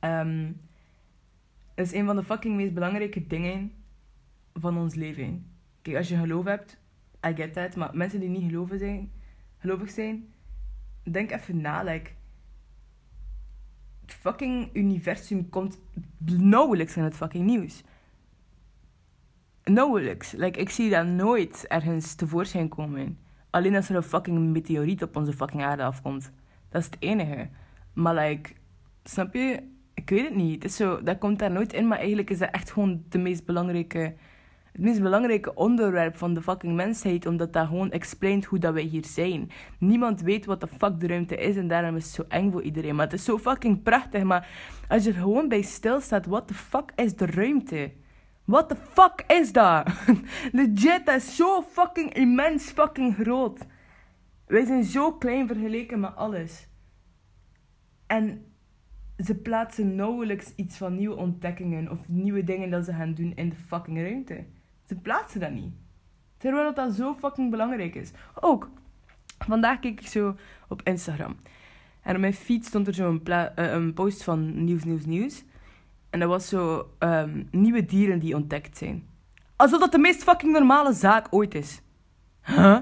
Um, 0.00 0.60
is 1.86 1.92
een 1.92 2.06
van 2.06 2.16
de 2.16 2.22
fucking 2.22 2.56
meest 2.56 2.74
belangrijke 2.74 3.26
dingen 3.26 3.72
van 4.54 4.78
ons 4.78 4.94
leven. 4.94 5.46
Kijk, 5.82 5.96
als 5.96 6.08
je 6.08 6.16
geloof 6.16 6.44
hebt, 6.44 6.78
I 7.26 7.34
get 7.34 7.52
that. 7.52 7.76
Maar 7.76 7.90
mensen 7.92 8.20
die 8.20 8.28
niet 8.28 8.50
geloven 8.50 8.78
zijn, 8.78 9.12
gelovig 9.58 9.90
zijn, 9.90 10.32
denk 11.02 11.30
even 11.30 11.60
na. 11.60 11.82
Like, 11.82 12.10
het 14.00 14.12
fucking 14.14 14.70
universum 14.72 15.48
komt 15.48 15.78
nauwelijks 16.24 16.96
in 16.96 17.02
het 17.02 17.16
fucking 17.16 17.44
nieuws. 17.46 17.82
Nauwelijks. 19.64 20.32
Like, 20.32 20.60
ik 20.60 20.70
zie 20.70 20.90
dat 20.90 21.06
nooit 21.06 21.66
ergens 21.66 22.14
tevoorschijn 22.14 22.68
komen. 22.68 23.18
Alleen 23.50 23.76
als 23.76 23.88
er 23.88 23.96
een 23.96 24.02
fucking 24.02 24.38
meteoriet 24.38 25.02
op 25.02 25.16
onze 25.16 25.32
fucking 25.32 25.62
aarde 25.62 25.82
afkomt. 25.82 26.32
Dat 26.68 26.80
is 26.80 26.86
het 26.86 26.96
enige. 26.98 27.48
Maar 27.92 28.14
like, 28.14 28.52
snap 29.04 29.34
je? 29.34 29.78
Ik 30.00 30.10
weet 30.10 30.24
het 30.24 30.34
niet. 30.34 30.54
Het 30.54 30.64
is 30.64 30.76
zo, 30.76 31.02
dat 31.02 31.18
komt 31.18 31.38
daar 31.38 31.50
nooit 31.50 31.72
in, 31.72 31.88
maar 31.88 31.98
eigenlijk 31.98 32.30
is 32.30 32.38
dat 32.38 32.50
echt 32.50 32.70
gewoon 32.70 33.04
de 33.08 33.18
meest 33.18 33.44
belangrijke 33.44 34.14
het 34.72 34.80
meest 34.80 35.02
belangrijke 35.02 35.54
onderwerp 35.54 36.16
van 36.16 36.34
de 36.34 36.42
fucking 36.42 36.74
mensheid, 36.74 37.26
omdat 37.26 37.52
dat 37.52 37.66
gewoon 37.66 37.90
explaint 37.90 38.44
hoe 38.44 38.58
dat 38.58 38.72
wij 38.72 38.82
hier 38.82 39.04
zijn. 39.04 39.50
Niemand 39.78 40.20
weet 40.20 40.46
wat 40.46 40.60
de 40.60 40.66
fuck 40.66 41.00
de 41.00 41.06
ruimte 41.06 41.36
is 41.36 41.56
en 41.56 41.68
daarom 41.68 41.96
is 41.96 42.04
het 42.04 42.12
zo 42.12 42.24
eng 42.28 42.50
voor 42.50 42.62
iedereen. 42.62 42.94
Maar 42.94 43.04
het 43.04 43.14
is 43.14 43.24
zo 43.24 43.38
fucking 43.38 43.82
prachtig, 43.82 44.22
maar 44.22 44.48
als 44.88 45.04
je 45.04 45.10
er 45.10 45.16
gewoon 45.16 45.48
bij 45.48 45.62
stilstaat, 45.62 46.26
what 46.26 46.48
the 46.48 46.54
fuck 46.54 46.92
is 46.96 47.16
de 47.16 47.26
ruimte? 47.26 47.92
What 48.44 48.68
the 48.68 48.76
fuck 48.76 49.24
is 49.26 49.52
dat? 49.52 49.90
Legit, 50.52 51.06
dat 51.06 51.16
is 51.16 51.36
zo 51.36 51.62
fucking 51.62 52.12
immens 52.12 52.70
fucking 52.70 53.14
groot. 53.14 53.66
Wij 54.46 54.64
zijn 54.64 54.84
zo 54.84 55.12
klein 55.12 55.46
vergeleken 55.46 56.00
met 56.00 56.16
alles. 56.16 56.68
En 58.06 58.49
ze 59.24 59.34
plaatsen 59.34 59.94
nauwelijks 59.94 60.52
iets 60.56 60.76
van 60.76 60.96
nieuwe 60.96 61.16
ontdekkingen 61.16 61.90
of 61.90 62.08
nieuwe 62.08 62.44
dingen 62.44 62.70
dat 62.70 62.84
ze 62.84 62.92
gaan 62.92 63.14
doen 63.14 63.32
in 63.34 63.48
de 63.48 63.56
fucking 63.56 63.98
ruimte. 63.98 64.44
Ze 64.86 64.94
plaatsen 64.94 65.40
dat 65.40 65.50
niet. 65.50 65.72
Terwijl 66.36 66.74
dat 66.74 66.92
zo 66.92 67.14
fucking 67.14 67.50
belangrijk 67.50 67.94
is. 67.94 68.10
Ook, 68.40 68.70
vandaag 69.38 69.78
keek 69.78 70.00
ik 70.00 70.06
zo 70.06 70.36
op 70.68 70.82
Instagram. 70.82 71.36
En 72.02 72.14
op 72.14 72.20
mijn 72.20 72.34
feed 72.34 72.64
stond 72.64 72.86
er 72.86 72.94
zo 72.94 73.08
een, 73.08 73.22
uh, 73.28 73.46
een 73.54 73.94
post 73.94 74.24
van 74.24 74.64
nieuws, 74.64 74.84
nieuws, 74.84 75.04
nieuws. 75.04 75.44
En 76.10 76.20
dat 76.20 76.28
was 76.28 76.48
zo 76.48 76.90
um, 76.98 77.48
nieuwe 77.50 77.84
dieren 77.84 78.18
die 78.18 78.34
ontdekt 78.34 78.76
zijn. 78.76 79.08
Alsof 79.56 79.80
dat 79.80 79.92
de 79.92 79.98
meest 79.98 80.22
fucking 80.22 80.52
normale 80.52 80.92
zaak 80.92 81.26
ooit 81.30 81.54
is. 81.54 81.80
Huh? 82.42 82.78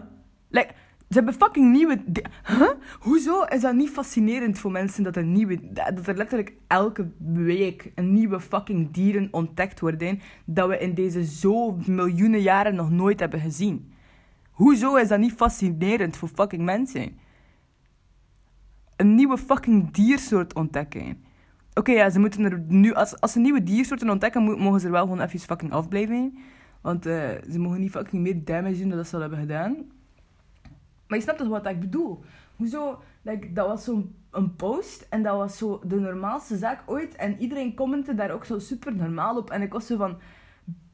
Like, 0.49 0.75
ze 1.09 1.15
hebben 1.15 1.35
fucking 1.35 1.73
nieuwe... 1.73 2.01
Huh? 2.47 2.71
Hoezo 3.01 3.43
is 3.43 3.61
dat 3.61 3.75
niet 3.75 3.91
fascinerend 3.91 4.59
voor 4.59 4.71
mensen 4.71 5.03
dat 5.03 5.17
er, 5.17 5.25
nieuwe, 5.25 5.73
dat 5.73 6.07
er 6.07 6.17
letterlijk 6.17 6.53
elke 6.67 7.11
week 7.19 7.93
een 7.95 8.13
nieuwe 8.13 8.41
fucking 8.41 8.91
dieren 8.91 9.29
ontdekt 9.31 9.81
worden 9.81 10.21
dat 10.45 10.69
we 10.69 10.79
in 10.79 10.95
deze 10.95 11.25
zo 11.25 11.79
miljoenen 11.87 12.41
jaren 12.41 12.75
nog 12.75 12.91
nooit 12.91 13.21
hebben 13.21 13.41
gezien? 13.41 13.93
Hoezo 14.51 14.97
is 14.97 15.09
dat 15.09 15.19
niet 15.19 15.33
fascinerend 15.33 16.17
voor 16.17 16.29
fucking 16.29 16.63
mensen? 16.63 17.19
Een 18.97 19.15
nieuwe 19.15 19.39
fucking 19.39 19.91
diersoort 19.91 20.55
ontdekken. 20.55 21.25
Oké, 21.75 21.93
ja, 21.93 22.11
ze 22.11 22.21
moeten 22.21 22.45
er 22.45 22.63
nu... 22.67 22.95
Als, 22.95 23.21
als 23.21 23.33
ze 23.33 23.39
nieuwe 23.39 23.63
diersoorten 23.63 24.11
ontdekken, 24.11 24.43
mogen 24.43 24.81
ze 24.81 24.87
er 24.87 24.93
wel 24.93 25.03
gewoon 25.03 25.21
even 25.21 25.41
fucking 25.41 25.73
afblijven. 25.73 26.39
Want 26.81 27.07
uh, 27.07 27.29
ze 27.51 27.59
mogen 27.59 27.81
niet 27.81 27.91
fucking 27.91 28.23
meer 28.23 28.45
damage 28.45 28.79
doen 28.79 28.89
dan 28.89 28.99
dat 28.99 29.09
ze 29.09 29.15
al 29.15 29.21
hebben 29.21 29.39
gedaan. 29.39 29.97
Maar 31.09 31.19
je 31.19 31.25
snapt 31.25 31.39
toch 31.39 31.49
wat 31.49 31.67
ik 31.67 31.81
bedoel? 31.81 32.25
Hoezo, 32.57 33.03
like, 33.23 33.53
dat 33.53 33.67
was 33.67 33.85
zo'n 33.85 34.15
een 34.31 34.57
post 34.57 35.07
en 35.11 35.23
dat 35.23 35.37
was 35.37 35.59
zo 35.59 35.81
de 35.85 36.01
normaalste 36.01 36.57
zaak 36.57 36.83
ooit. 36.87 37.17
En 37.17 37.39
iedereen 37.39 37.75
commentte 37.75 38.15
daar 38.15 38.31
ook 38.31 38.45
zo 38.45 38.59
super 38.59 38.95
normaal 38.95 39.37
op. 39.37 39.51
En 39.51 39.63
ik 39.63 39.73
was 39.73 39.87
zo 39.87 39.97
van, 39.97 40.19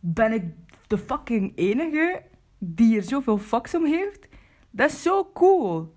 ben 0.00 0.33
ik 0.33 0.44
de 0.87 0.98
fucking 0.98 1.53
enige 1.57 2.22
die 2.59 2.87
hier 2.87 3.03
zoveel 3.03 3.38
fucks 3.38 3.74
om 3.74 3.85
heeft? 3.85 4.29
Dat 4.70 4.90
is 4.90 5.03
zo 5.03 5.31
cool. 5.33 5.94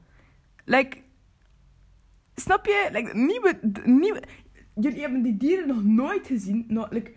Like, 0.65 0.97
snap 2.35 2.65
je? 2.65 2.89
Like, 2.91 3.17
nieuwe, 3.17 3.59
nieuwe, 3.83 4.23
jullie 4.75 5.01
hebben 5.01 5.21
die 5.21 5.37
dieren 5.37 5.67
nog 5.67 5.83
nooit 5.83 6.27
gezien. 6.27 6.65
No, 6.67 6.87
like, 6.89 7.13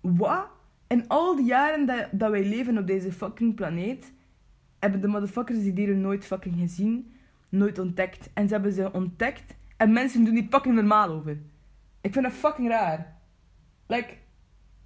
wat? 0.00 0.46
En 0.86 1.08
al 1.08 1.36
die 1.36 1.44
jaren 1.44 1.86
dat, 1.86 2.08
dat 2.12 2.30
wij 2.30 2.44
leven 2.44 2.78
op 2.78 2.86
deze 2.86 3.12
fucking 3.12 3.54
planeet 3.54 4.12
hebben 4.84 5.00
de 5.00 5.08
motherfuckers 5.08 5.58
die 5.58 5.72
dieren 5.72 6.00
nooit 6.00 6.24
fucking 6.24 6.58
gezien, 6.58 7.12
nooit 7.48 7.78
ontdekt. 7.78 8.30
En 8.34 8.48
ze 8.48 8.54
hebben 8.54 8.72
ze 8.72 8.92
ontdekt 8.92 9.54
en 9.76 9.92
mensen 9.92 10.24
doen 10.24 10.34
die 10.34 10.46
fucking 10.50 10.74
normaal 10.74 11.08
over. 11.08 11.38
Ik 12.00 12.12
vind 12.12 12.24
dat 12.24 12.34
fucking 12.34 12.68
raar. 12.68 13.16
Like, 13.86 14.14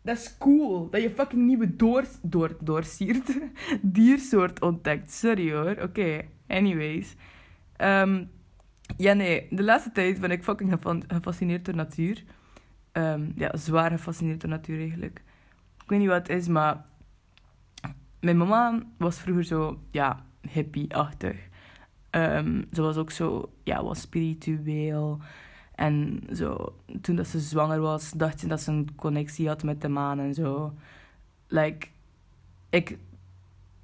dat 0.03 0.17
is 0.17 0.39
cool. 0.39 0.91
Dat 0.91 1.03
je 1.03 1.11
fucking 1.11 1.47
nieuwe 1.47 1.77
door, 1.77 2.05
door, 2.23 2.57
doorsiert 2.61 3.39
diersoort 3.83 4.61
ontdekt. 4.61 5.13
Sorry 5.13 5.53
hoor. 5.53 5.77
Oké, 5.83 6.25
anyways. 6.47 7.15
Ehm, 7.77 8.25
ja, 8.97 9.13
nee. 9.13 9.47
De 9.51 9.63
laatste 9.63 9.93
tijd 9.93 10.21
ben 10.21 10.31
ik 10.31 10.45
fucking 10.45 10.79
gefascineerd 11.09 11.65
door 11.65 11.75
natuur. 11.75 12.25
Um, 12.93 13.33
ja, 13.35 13.57
zwaar 13.57 13.91
gefascineerd 13.91 14.41
door 14.41 14.51
natuur 14.51 14.79
eigenlijk. 14.79 15.23
Ik 15.83 15.89
weet 15.91 15.99
niet 15.99 16.09
wat 16.09 16.29
het 16.29 16.37
is, 16.37 16.49
maar... 16.49 16.87
Mijn 18.21 18.37
mama 18.37 18.83
was 18.99 19.19
vroeger 19.19 19.45
zo, 19.45 19.81
ja, 19.91 20.25
hippie-achtig. 20.41 21.49
Um, 22.11 22.65
ze 22.73 22.83
was 22.83 22.97
ook 22.97 23.11
zo, 23.11 23.53
ja, 23.63 23.85
was 23.85 24.01
spiritueel. 24.01 25.21
En 25.75 26.23
zo, 26.33 26.75
toen 27.01 27.17
dat 27.17 27.27
ze 27.27 27.41
zwanger 27.41 27.81
was, 27.81 28.13
dacht 28.13 28.41
ze 28.41 28.47
dat 28.47 28.61
ze 28.61 28.71
een 28.71 28.95
connectie 28.97 29.49
had 29.49 29.63
met 29.63 29.81
de 29.81 29.89
maan 29.89 30.19
en 30.19 30.35
zo. 30.35 30.75
Like, 31.47 31.87
ik 32.71 32.99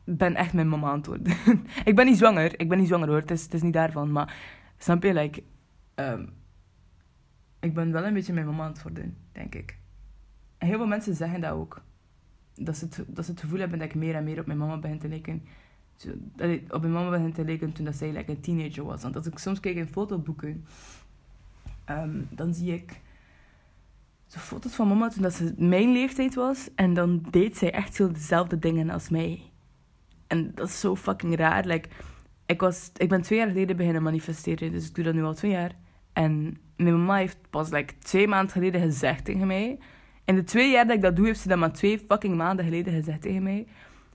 ben 0.04 0.34
echt 0.34 0.52
mijn 0.52 0.68
mama 0.68 0.88
aan 0.88 0.96
het 0.96 1.06
worden. 1.06 1.36
ik 1.90 1.96
ben 1.96 2.06
niet 2.06 2.18
zwanger, 2.18 2.60
ik 2.60 2.68
ben 2.68 2.78
niet 2.78 2.86
zwanger 2.88 3.08
hoor, 3.08 3.20
het 3.20 3.30
is, 3.30 3.42
het 3.42 3.54
is 3.54 3.62
niet 3.62 3.72
daarvan. 3.72 4.12
Maar 4.12 4.36
snap 4.78 5.02
je, 5.02 5.12
like, 5.12 5.42
um, 5.94 6.32
ik 7.60 7.74
ben 7.74 7.92
wel 7.92 8.04
een 8.04 8.14
beetje 8.14 8.32
mijn 8.32 8.46
mama 8.46 8.64
aan 8.64 8.72
het 8.72 8.82
worden, 8.82 9.16
denk 9.32 9.54
ik. 9.54 9.78
En 10.58 10.66
heel 10.66 10.76
veel 10.76 10.86
mensen 10.86 11.14
zeggen 11.14 11.40
dat 11.40 11.52
ook. 11.52 11.82
Dat 12.54 12.76
ze, 12.76 12.84
het, 12.84 13.04
dat 13.06 13.24
ze 13.24 13.30
het 13.30 13.40
gevoel 13.40 13.58
hebben 13.58 13.78
dat 13.78 13.88
ik 13.88 13.94
meer 13.94 14.14
en 14.14 14.24
meer 14.24 14.38
op 14.38 14.46
mijn 14.46 14.58
mama 14.58 14.76
begin 14.76 14.98
te 14.98 15.08
lijken. 15.08 15.42
Dat 16.36 16.48
ik 16.48 16.72
op 16.72 16.80
mijn 16.80 16.92
mama 16.92 17.10
begin 17.10 17.32
te 17.32 17.44
lijken 17.44 17.72
toen 17.72 17.84
dat 17.84 17.94
zij 17.94 18.12
like, 18.12 18.30
een 18.30 18.40
teenager 18.40 18.84
was. 18.84 19.02
Want 19.02 19.16
als 19.16 19.26
ik 19.26 19.38
soms 19.38 19.60
kijk 19.60 19.76
in 19.76 19.86
fotoboeken, 19.86 20.64
um, 21.90 22.28
dan 22.30 22.54
zie 22.54 22.74
ik 22.74 23.00
zo 24.26 24.38
foto's 24.38 24.74
van 24.74 24.88
mama 24.88 25.08
toen 25.08 25.22
dat 25.22 25.34
ze 25.34 25.54
mijn 25.56 25.92
leeftijd 25.92 26.34
was. 26.34 26.68
En 26.74 26.94
dan 26.94 27.22
deed 27.30 27.56
zij 27.56 27.72
echt 27.72 27.94
zo 27.94 28.10
dezelfde 28.12 28.58
dingen 28.58 28.90
als 28.90 29.08
mij. 29.08 29.42
En 30.26 30.52
dat 30.54 30.68
is 30.68 30.80
zo 30.80 30.96
fucking 30.96 31.36
raar. 31.36 31.64
Like, 31.64 31.88
ik, 32.46 32.60
was, 32.60 32.90
ik 32.96 33.08
ben 33.08 33.22
twee 33.22 33.38
jaar 33.38 33.48
geleden 33.48 33.76
beginnen 33.76 34.02
manifesteren, 34.02 34.72
dus 34.72 34.88
ik 34.88 34.94
doe 34.94 35.04
dat 35.04 35.14
nu 35.14 35.22
al 35.22 35.34
twee 35.34 35.50
jaar. 35.50 35.74
En 36.12 36.58
mijn 36.76 36.98
mama 36.98 37.16
heeft 37.16 37.38
pas 37.50 37.70
like, 37.70 37.94
twee 37.98 38.28
maanden 38.28 38.52
geleden 38.52 38.80
gezegd 38.80 39.24
tegen 39.24 39.46
mij. 39.46 39.78
In 40.24 40.34
de 40.34 40.44
twee 40.44 40.70
jaar 40.70 40.86
dat 40.86 40.96
ik 40.96 41.02
dat 41.02 41.16
doe, 41.16 41.26
heeft 41.26 41.40
ze 41.40 41.48
dat 41.48 41.58
maar 41.58 41.72
twee 41.72 41.98
fucking 41.98 42.36
maanden 42.36 42.64
geleden 42.64 42.92
gezegd 42.92 43.22
tegen 43.22 43.42
mij. 43.42 43.66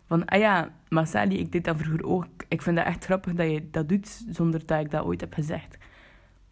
Van, 0.06 0.26
ah 0.26 0.40
ja, 0.40 0.74
maar 0.90 1.08
Sally, 1.08 1.36
ik 1.36 1.52
deed 1.52 1.64
dat 1.64 1.78
vroeger 1.78 2.06
ook. 2.06 2.26
Ik 2.48 2.62
vind 2.62 2.76
dat 2.76 2.86
echt 2.86 3.06
grappig 3.06 3.34
dat 3.34 3.52
je 3.52 3.70
dat 3.70 3.90
doet, 3.90 4.26
zonder 4.30 4.66
dat 4.66 4.80
ik 4.80 4.92
dat 4.92 5.06
ooit 5.06 5.22
heb 5.22 5.34
gezegd. 5.34 5.78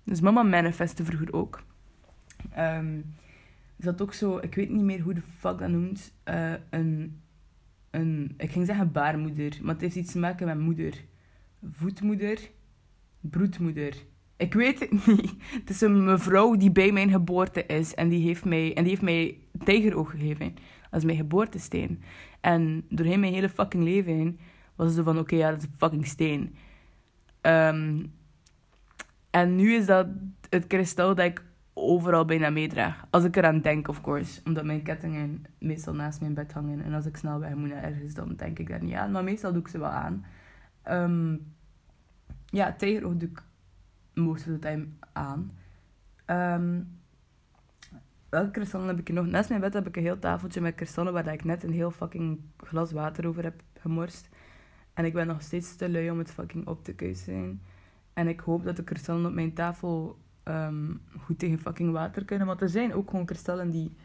Dus 0.04 0.22
mama 0.22 0.44
manifestte 0.44 1.06
vroeger 1.06 1.34
ook. 1.34 1.64
Um, 2.58 3.16
is 3.78 3.86
dat 3.86 4.02
ook 4.02 4.14
zo, 4.14 4.38
ik 4.38 4.56
weet 4.56 4.70
niet 4.70 4.84
meer 4.84 5.02
hoe 5.02 5.14
de 5.14 5.22
fuck 5.22 5.58
dat 5.58 5.70
noemt, 5.70 6.14
uh, 6.26 6.54
een, 6.70 7.22
een, 7.92 8.34
ik 8.38 8.52
ging 8.52 8.66
zeggen 8.66 8.92
baarmoeder, 8.92 9.58
maar 9.62 9.74
het 9.74 9.82
heeft 9.82 9.96
iets 9.96 10.12
te 10.12 10.20
maken 10.20 10.46
met 10.46 10.60
moeder. 10.60 10.94
Voetmoeder, 11.72 12.40
broedmoeder. 13.22 13.96
Ik 14.38 14.54
weet 14.54 14.80
het 14.80 14.92
niet. 15.08 15.34
Het 15.38 15.70
is 15.70 15.82
een 15.82 16.06
mevrouw 16.06 16.56
die 16.56 16.72
bij 16.72 16.92
mijn 16.92 17.10
geboorte 17.10 17.66
is 17.66 17.96
en 17.96 18.10
die 18.10 18.22
heeft 18.28 18.46
mij, 18.46 18.76
en 18.76 18.84
die 18.84 18.90
heeft 18.90 19.02
mij 19.02 19.38
tijgeroog 19.64 20.12
gegeven 20.12 20.54
als 20.92 21.04
mijn 21.04 21.18
geboortesteen. 21.18 22.02
En 22.42 22.86
doorheen 22.90 23.20
mijn 23.20 23.34
hele 23.34 23.50
fucking 23.50 23.84
leven 23.84 24.40
was 24.76 24.94
zo 24.94 25.04
van, 25.04 25.20
oké, 25.20 25.36
ja, 25.36 25.50
dat 25.50 25.60
is 25.60 25.66
een 25.66 25.78
fucking 25.78 26.06
steen. 26.06 26.56
Um, 27.42 28.14
en 29.30 29.56
nu 29.56 29.74
is 29.74 29.86
dat 29.86 30.08
het 30.50 30.68
kristal 30.68 31.16
dat 31.16 31.26
ik 31.26 31.44
overal 31.74 32.26
bijna 32.26 32.50
meedraag. 32.50 33.06
Als 33.10 33.24
ik 33.24 33.36
eraan 33.36 33.62
denk, 33.62 33.88
of 33.88 34.02
course. 34.02 34.42
Omdat 34.46 34.66
mijn 34.66 34.84
kettingen 34.84 35.46
meestal 35.60 35.94
naast 35.94 36.22
mijn 36.22 36.34
bed 36.34 36.54
hangen. 36.54 36.84
En 36.84 36.94
als 36.94 37.06
ik 37.06 37.18
snel 37.18 37.40
weg 37.40 37.56
moet 37.56 37.70
naar 37.70 37.84
ergens, 37.84 38.14
dan 38.14 38.36
denk 38.36 38.60
ik 38.60 38.70
daar 38.70 38.84
niet 38.84 38.94
aan. 38.94 39.12
Maar 39.12 39.24
meestal 39.24 39.52
doe 39.52 39.62
ik 39.62 39.68
ze 39.68 39.80
wel 39.80 39.90
aan. 39.90 40.26
Um, 40.90 41.54
ja, 42.46 42.74
tijgeroog 42.74 43.18
doe 43.18 43.30
ik 43.30 43.44
most 44.18 44.48
of 44.48 44.54
the 44.54 44.60
time 44.60 44.88
aan. 45.14 45.52
Um, 46.26 47.00
welke 48.30 48.52
kristallen 48.52 48.88
heb 48.88 49.00
ik 49.00 49.10
nog? 49.10 49.26
Naast 49.26 49.50
mijn 49.50 49.62
bed 49.62 49.74
heb 49.74 49.88
ik 49.88 49.98
een 49.98 50.04
heel 50.04 50.20
tafeltje 50.20 50.62
met 50.62 50.76
kristallen 50.76 51.14
waar 51.14 51.34
ik 51.34 51.44
net 51.44 51.64
een 51.64 51.72
heel 51.72 51.92
fucking 51.92 52.40
glas 52.58 52.92
water 52.92 53.28
over 53.28 53.44
heb 53.44 53.62
gemorst. 53.80 54.30
En 54.94 55.06
ik 55.06 55.14
ben 55.14 55.28
nog 55.28 55.42
steeds 55.42 55.76
te 55.76 55.90
lui 55.90 56.12
om 56.12 56.18
het 56.18 56.32
fucking 56.32 56.68
op 56.68 56.84
te 56.84 56.94
kuisen. 56.94 57.62
En 58.14 58.28
ik 58.28 58.40
hoop 58.40 58.64
dat 58.64 58.76
de 58.76 58.84
kristallen 58.84 59.26
op 59.26 59.34
mijn 59.34 59.54
tafel 59.54 60.18
um, 60.44 61.02
goed 61.20 61.40
tegen 61.40 61.60
fucking 61.60 61.92
water 61.92 62.26
kunnen. 62.26 62.48
Want 62.48 62.62
er 62.62 62.70
zijn 62.70 62.94
ook 62.94 63.10
gewoon 63.10 63.26
kristallen 63.26 63.72
die 63.72 63.96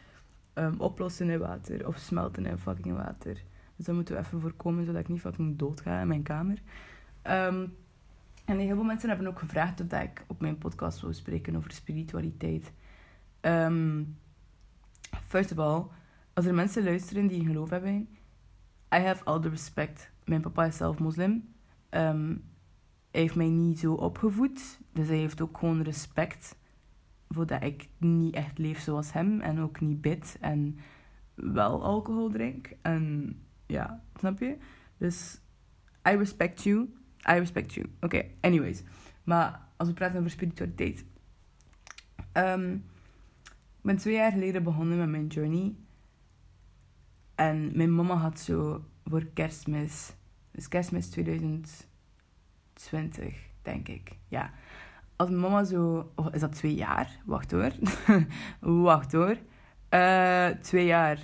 um, 0.55 0.81
oplossen 0.81 1.31
in 1.31 1.39
water 1.39 1.87
of 1.87 1.97
smelten 1.97 2.47
in 2.47 2.59
fucking 2.59 2.97
water. 2.97 3.43
Dus 3.77 3.87
dat 3.87 3.95
moeten 3.95 4.15
we 4.15 4.21
even 4.21 4.41
voorkomen 4.41 4.85
zodat 4.85 5.01
ik 5.01 5.09
niet 5.09 5.21
fucking 5.21 5.59
dood 5.59 5.81
ga 5.81 6.01
in 6.01 6.09
mijn 6.09 6.23
kamer. 6.23 6.59
Um, 7.31 7.77
en 8.45 8.59
heel 8.59 8.75
veel 8.75 8.85
mensen 8.85 9.09
hebben 9.09 9.27
ook 9.27 9.39
gevraagd 9.39 9.81
of 9.81 10.01
ik 10.01 10.25
op 10.27 10.41
mijn 10.41 10.59
podcast 10.59 11.01
wil 11.01 11.13
spreken 11.13 11.57
over 11.57 11.73
spiritualiteit. 11.73 12.73
first 15.27 15.53
of 15.53 15.59
all, 15.59 15.85
als 16.33 16.47
er 16.47 16.55
mensen 16.55 16.85
luisteren 16.85 17.27
die 17.27 17.41
een 17.41 17.47
geloof 17.47 17.71
hebben, 17.71 18.09
I 18.95 18.99
have 18.99 19.25
all 19.25 19.41
the 19.41 19.49
respect. 19.49 20.11
Mijn 20.25 20.41
papa 20.41 20.65
is 20.65 20.77
zelf 20.77 20.99
moslim. 20.99 21.49
Um, 21.91 22.45
hij 23.11 23.21
heeft 23.21 23.35
mij 23.35 23.49
niet 23.49 23.79
zo 23.79 23.95
opgevoed. 23.95 24.81
Dus 24.93 25.09
hij 25.09 25.17
heeft 25.17 25.41
ook 25.41 25.59
gewoon 25.59 25.83
respect 25.83 26.57
voor 27.29 27.47
dat 27.47 27.63
ik 27.63 27.89
niet 27.99 28.35
echt 28.35 28.59
leef 28.59 28.81
zoals 28.81 29.13
hem. 29.13 29.41
En 29.41 29.61
ook 29.61 29.81
niet 29.81 30.01
bid 30.01 30.37
en 30.41 30.79
wel 31.35 31.85
alcohol 31.85 32.31
drink. 32.31 32.71
En 32.83 33.35
ja, 33.67 34.03
snap 34.15 34.39
je? 34.39 34.57
Dus 34.97 35.41
I 36.09 36.17
respect 36.17 36.63
you. 36.63 36.95
I 37.29 37.39
respect 37.39 37.75
you. 37.75 37.87
Oké, 38.01 38.25
anyways. 38.41 38.83
Maar 39.25 39.61
als 39.77 39.89
we 39.89 39.95
praten 39.95 40.19
over 40.19 40.31
spiritualiteit. 40.31 41.05
Um, 42.33 42.73
ik 43.77 43.83
ben 43.83 43.97
twee 43.97 44.15
jaar 44.15 44.33
geleden 44.33 44.63
begonnen 44.63 44.99
met 44.99 45.09
mijn 45.09 45.27
journey. 45.27 45.75
En 47.35 47.77
mijn 47.77 47.95
mama 47.95 48.15
had 48.15 48.41
zo 48.41 48.85
voor 49.05 49.25
kerstmis, 49.25 50.13
dus 50.51 50.69
kerstmis 50.69 51.09
2000 51.09 51.87
20, 52.73 53.35
denk 53.63 53.89
ik. 53.89 54.17
Ja. 54.29 54.51
Als 55.17 55.29
mijn 55.29 55.41
mama 55.41 55.65
zo... 55.65 56.13
Oh, 56.15 56.27
is 56.33 56.41
dat 56.41 56.53
twee 56.53 56.75
jaar? 56.75 57.21
Wacht 57.25 57.51
hoor. 57.51 57.73
Wacht 58.85 59.13
hoor. 59.13 59.37
Uh, 59.91 60.49
twee 60.49 60.87
jaar. 60.87 61.19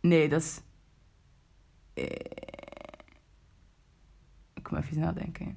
Nee, 0.00 0.28
dat 0.28 0.40
is... 0.40 0.60
Uh, 1.94 2.04
ik 4.58 4.70
moet 4.70 4.80
even 4.80 5.00
nadenken. 5.00 5.56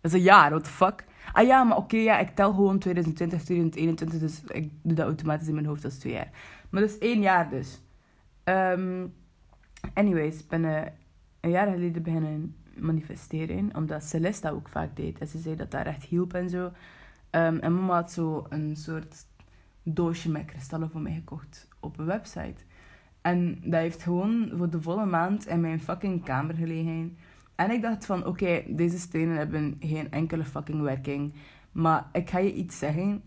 Dat 0.00 0.12
is 0.12 0.18
een 0.18 0.24
jaar, 0.24 0.50
what 0.50 0.64
the 0.64 0.70
fuck? 0.70 1.04
Ah 1.32 1.46
ja, 1.46 1.64
maar 1.64 1.76
oké, 1.76 1.96
ja, 1.96 2.18
ik 2.18 2.34
tel 2.34 2.52
gewoon 2.52 2.78
2020, 2.78 3.42
2021, 3.42 4.20
dus 4.20 4.42
ik 4.42 4.70
doe 4.82 4.94
dat 4.94 5.06
automatisch 5.06 5.48
in 5.48 5.54
mijn 5.54 5.66
hoofd, 5.66 5.84
is 5.84 5.98
twee 5.98 6.12
jaar. 6.12 6.30
Maar 6.70 6.80
dat 6.80 6.90
is 6.90 6.98
één 6.98 7.20
jaar 7.20 7.50
dus. 7.50 7.82
Um, 8.44 9.14
anyways, 9.94 10.38
ik 10.38 10.48
ben 10.48 10.62
uh, 10.64 10.80
een 11.40 11.50
jaar 11.50 11.72
geleden 11.72 12.02
beginnen 12.02 12.56
manifesteren, 12.76 13.76
omdat 13.76 14.04
Celeste 14.04 14.46
dat 14.46 14.56
ook 14.56 14.68
vaak 14.68 14.96
deed. 14.96 15.18
En 15.18 15.26
ze 15.26 15.38
zei 15.38 15.56
dat 15.56 15.70
dat 15.70 15.86
echt 15.86 16.04
hielp 16.04 16.34
en 16.34 16.50
zo. 16.50 16.64
Um, 16.64 17.58
en 17.58 17.74
mama 17.74 17.94
had 17.94 18.12
zo 18.12 18.46
een 18.48 18.76
soort 18.76 19.26
doosje 19.82 20.30
met 20.30 20.44
kristallen 20.44 20.90
voor 20.90 21.00
mij 21.00 21.14
gekocht 21.14 21.68
op 21.80 21.98
een 21.98 22.06
website. 22.06 22.64
En 23.20 23.58
dat 23.62 23.80
heeft 23.80 24.02
gewoon 24.02 24.52
voor 24.56 24.70
de 24.70 24.82
volle 24.82 25.06
maand 25.06 25.46
in 25.46 25.60
mijn 25.60 25.80
fucking 25.80 26.24
kamer 26.24 26.54
gelegen. 26.54 27.16
En 27.62 27.70
ik 27.70 27.82
dacht 27.82 28.06
van, 28.06 28.26
oké, 28.26 28.62
deze 28.68 28.98
stenen 28.98 29.36
hebben 29.36 29.76
geen 29.80 30.10
enkele 30.10 30.44
fucking 30.44 30.82
werking. 30.82 31.34
Maar 31.72 32.08
ik 32.12 32.30
ga 32.30 32.38
je 32.38 32.54
iets 32.54 32.78
zeggen. 32.78 33.22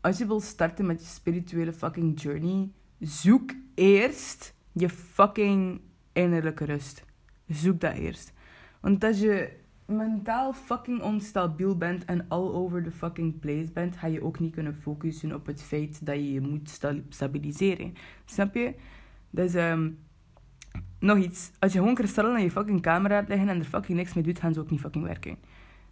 Als 0.00 0.18
je 0.18 0.26
wil 0.26 0.40
starten 0.40 0.86
met 0.86 1.00
je 1.00 1.06
spirituele 1.06 1.72
fucking 1.72 2.20
journey, 2.20 2.70
zoek 2.98 3.52
eerst 3.74 4.54
je 4.72 4.88
fucking 4.88 5.80
innerlijke 6.12 6.64
rust. 6.64 7.04
Zoek 7.46 7.80
dat 7.80 7.94
eerst. 7.94 8.32
Want 8.80 9.04
als 9.04 9.20
je 9.20 9.52
mentaal 9.86 10.52
fucking 10.52 11.02
onstabiel 11.02 11.76
bent 11.76 12.04
en 12.04 12.28
all 12.28 12.48
over 12.48 12.82
the 12.82 12.90
fucking 12.90 13.38
place 13.38 13.72
bent, 13.72 13.96
ga 13.96 14.06
je 14.06 14.22
ook 14.22 14.38
niet 14.38 14.54
kunnen 14.54 14.74
focussen 14.74 15.34
op 15.34 15.46
het 15.46 15.62
feit 15.62 16.06
dat 16.06 16.14
je 16.14 16.32
je 16.32 16.40
moet 16.40 16.80
stabiliseren. 17.08 17.94
Snap 18.24 18.54
je? 18.54 18.74
Dus 19.30 19.54
um, 19.54 19.98
nog 21.00 21.18
iets. 21.18 21.50
Als 21.58 21.72
je 21.72 21.78
gewoon 21.78 21.94
kristallen 21.94 22.36
in 22.36 22.42
je 22.42 22.50
fucking 22.50 22.82
camera 22.82 23.14
laat 23.14 23.28
liggen 23.28 23.48
en 23.48 23.58
er 23.58 23.64
fucking 23.64 23.98
niks 23.98 24.14
mee 24.14 24.24
doet, 24.24 24.38
gaan 24.38 24.52
ze 24.52 24.60
ook 24.60 24.70
niet 24.70 24.80
fucking 24.80 25.04
werken. 25.04 25.36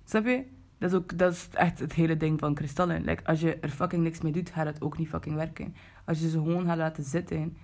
Snap 0.05 0.27
je? 0.27 0.45
Dat 0.79 0.91
is, 0.91 0.97
ook, 0.97 1.19
dat 1.19 1.33
is 1.33 1.49
echt 1.53 1.79
het 1.79 1.93
hele 1.93 2.17
ding 2.17 2.39
van 2.39 2.55
kristallen. 2.55 3.25
Als 3.25 3.41
je 3.41 3.59
er 3.59 3.69
fucking 3.69 4.03
niks 4.03 4.21
mee 4.21 4.33
doet, 4.33 4.51
gaat 4.51 4.67
het 4.67 4.83
ook 4.83 4.99
niet 4.99 5.09
fucking 5.09 5.35
werken. 5.35 5.75
Als 6.05 6.21
je 6.21 6.29
ze 6.29 6.39
gewoon 6.39 6.65
gaat 6.65 6.77
laten 6.77 7.05
zitten, 7.05 7.57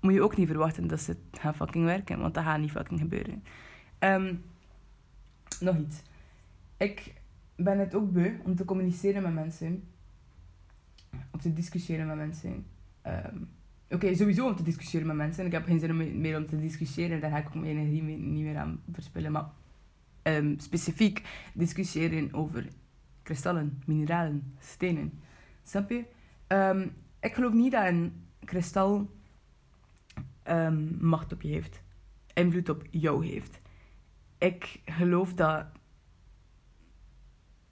moet 0.00 0.12
je 0.12 0.22
ook 0.22 0.36
niet 0.36 0.46
verwachten 0.46 0.86
dat 0.86 1.00
ze 1.00 1.16
gaan 1.32 1.54
fucking 1.54 1.84
werken. 1.84 2.20
Want 2.20 2.34
dat 2.34 2.44
gaat 2.44 2.60
niet 2.60 2.70
fucking 2.70 3.00
gebeuren. 3.00 3.44
Um, 3.98 4.42
nog 5.60 5.76
iets. 5.76 6.02
Ik 6.76 7.14
ben 7.56 7.78
het 7.78 7.94
ook 7.94 8.12
beu 8.12 8.38
om 8.44 8.56
te 8.56 8.64
communiceren 8.64 9.22
met 9.22 9.34
mensen. 9.34 9.88
Om 11.30 11.40
te 11.40 11.52
discussiëren 11.52 12.06
met 12.06 12.16
mensen. 12.16 12.66
Um, 13.06 13.50
Oké, 13.94 14.14
sowieso 14.14 14.46
om 14.46 14.56
te 14.56 14.62
discussiëren 14.62 15.06
met 15.06 15.16
mensen. 15.16 15.46
Ik 15.46 15.52
heb 15.52 15.64
geen 15.64 15.78
zin 15.78 16.20
meer 16.20 16.36
om 16.36 16.46
te 16.46 16.60
discussiëren. 16.60 17.20
Daar 17.20 17.30
ga 17.30 17.36
ik 17.36 17.54
mijn 17.54 17.66
energie 17.66 18.02
niet 18.02 18.44
meer 18.44 18.56
aan 18.56 18.82
verspillen. 18.92 19.32
Maar 19.32 19.50
um, 20.22 20.58
specifiek 20.58 21.22
discussiëren 21.52 22.32
over 22.32 22.68
kristallen, 23.22 23.82
mineralen, 23.86 24.56
stenen. 24.58 25.20
Snap 25.62 25.90
je? 25.90 26.04
Um, 26.48 26.92
ik 27.20 27.34
geloof 27.34 27.52
niet 27.52 27.72
dat 27.72 27.86
een 27.86 28.26
kristal 28.44 29.10
um, 30.48 30.96
macht 31.00 31.32
op 31.32 31.42
je 31.42 31.48
heeft. 31.48 31.82
Invloed 32.32 32.68
op 32.68 32.86
jou 32.90 33.26
heeft. 33.26 33.60
Ik 34.38 34.80
geloof 34.84 35.34
dat... 35.34 35.66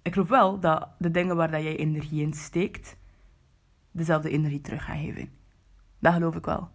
Ik 0.02 0.12
geloof 0.12 0.28
wel 0.28 0.60
dat 0.60 0.88
de 0.98 1.10
dingen 1.10 1.36
waar 1.36 1.50
dat 1.50 1.62
jij 1.62 1.76
energie 1.76 2.22
in 2.22 2.32
steekt, 2.32 2.96
dezelfde 3.90 4.30
energie 4.30 4.60
terug 4.60 4.84
gaan 4.84 4.98
geven. 4.98 5.41
Dat 6.02 6.12
geloof 6.12 6.36
ik 6.36 6.44
wel. 6.44 6.68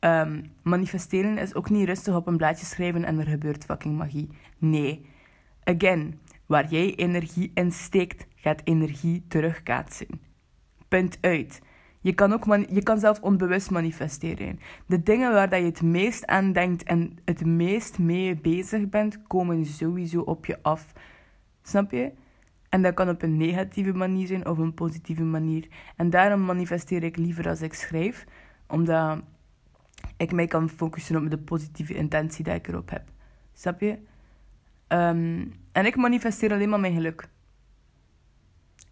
Um, 0.00 0.52
manifesteren 0.62 1.38
is 1.38 1.54
ook 1.54 1.70
niet 1.70 1.86
rustig 1.86 2.14
op 2.14 2.26
een 2.26 2.36
blaadje 2.36 2.66
schrijven 2.66 3.04
en 3.04 3.18
er 3.18 3.26
gebeurt 3.26 3.64
fucking 3.64 3.96
magie. 3.96 4.28
Nee. 4.58 5.06
Again, 5.64 6.20
waar 6.46 6.68
jij 6.68 6.94
energie 6.94 7.50
in 7.54 7.72
steekt, 7.72 8.26
gaat 8.34 8.60
energie 8.64 9.24
terugkaatsen. 9.28 10.06
Punt 10.88 11.18
uit. 11.20 11.60
Je 12.00 12.12
kan, 12.12 12.32
ook 12.32 12.56
je 12.68 12.82
kan 12.82 12.98
zelf 12.98 13.20
onbewust 13.20 13.70
manifesteren. 13.70 14.60
De 14.86 15.02
dingen 15.02 15.32
waar 15.32 15.48
dat 15.48 15.58
je 15.58 15.66
het 15.66 15.82
meest 15.82 16.26
aan 16.26 16.52
denkt 16.52 16.82
en 16.82 17.18
het 17.24 17.44
meest 17.44 17.98
mee 17.98 18.36
bezig 18.36 18.88
bent, 18.88 19.22
komen 19.26 19.66
sowieso 19.66 20.20
op 20.20 20.46
je 20.46 20.58
af. 20.62 20.92
Snap 21.62 21.90
je? 21.90 22.12
En 22.68 22.82
dat 22.82 22.94
kan 22.94 23.08
op 23.08 23.22
een 23.22 23.36
negatieve 23.36 23.92
manier 23.92 24.26
zijn 24.26 24.46
of 24.46 24.58
een 24.58 24.74
positieve 24.74 25.22
manier. 25.22 25.68
En 25.96 26.10
daarom 26.10 26.44
manifesteer 26.44 27.02
ik 27.02 27.16
liever 27.16 27.48
als 27.48 27.62
ik 27.62 27.74
schrijf, 27.74 28.24
omdat 28.66 29.22
ik 30.16 30.32
mij 30.32 30.46
kan 30.46 30.68
focussen 30.68 31.16
op 31.16 31.30
de 31.30 31.38
positieve 31.38 31.94
intentie 31.94 32.44
die 32.44 32.54
ik 32.54 32.68
erop 32.68 32.90
heb. 32.90 33.02
Snap 33.52 33.80
je? 33.80 33.98
Um, 34.88 35.52
en 35.72 35.86
ik 35.86 35.96
manifesteer 35.96 36.52
alleen 36.52 36.68
maar 36.68 36.80
mijn 36.80 36.94
geluk. 36.94 37.28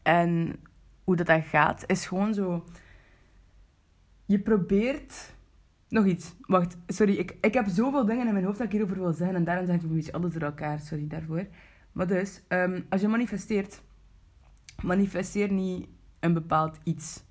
En 0.02 0.60
hoe 1.04 1.16
dat, 1.16 1.26
dat 1.26 1.44
gaat, 1.44 1.84
is 1.86 2.06
gewoon 2.06 2.34
zo. 2.34 2.64
Je 4.26 4.38
probeert. 4.38 5.34
Nog 5.88 6.06
iets. 6.06 6.34
Wacht, 6.40 6.76
sorry. 6.86 7.14
Ik, 7.14 7.36
ik 7.40 7.54
heb 7.54 7.66
zoveel 7.68 8.06
dingen 8.06 8.26
in 8.26 8.32
mijn 8.32 8.44
hoofd 8.44 8.58
dat 8.58 8.66
ik 8.66 8.72
hierover 8.72 8.98
wil 8.98 9.12
zeggen. 9.12 9.36
En 9.36 9.44
daarom 9.44 9.66
zeg 9.66 9.74
ik 9.74 9.82
een 9.82 9.94
beetje 9.94 10.12
alles 10.12 10.32
door 10.32 10.42
elkaar. 10.42 10.80
Sorry 10.80 11.06
daarvoor. 11.06 11.46
Maar 11.92 12.06
dus, 12.06 12.42
um, 12.48 12.86
als 12.88 13.00
je 13.00 13.08
manifesteert, 13.08 13.82
manifesteer 14.82 15.52
niet 15.52 15.88
een 16.20 16.32
bepaald 16.32 16.78
iets. 16.84 17.24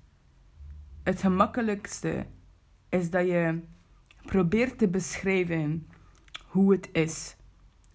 Het 1.02 1.20
gemakkelijkste 1.20 2.26
is 2.88 3.10
dat 3.10 3.26
je 3.26 3.60
probeert 4.22 4.78
te 4.78 4.88
beschrijven 4.88 5.86
hoe 6.46 6.72
het 6.72 6.88
is. 6.92 7.36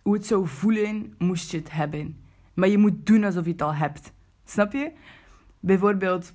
Hoe 0.01 0.13
het 0.13 0.25
zou 0.25 0.47
voelen 0.47 1.15
moest 1.17 1.51
je 1.51 1.57
het 1.57 1.71
hebben. 1.71 2.23
Maar 2.53 2.67
je 2.67 2.77
moet 2.77 3.05
doen 3.05 3.23
alsof 3.23 3.45
je 3.45 3.51
het 3.51 3.61
al 3.61 3.73
hebt. 3.73 4.11
Snap 4.45 4.71
je? 4.71 4.91
Bijvoorbeeld, 5.59 6.33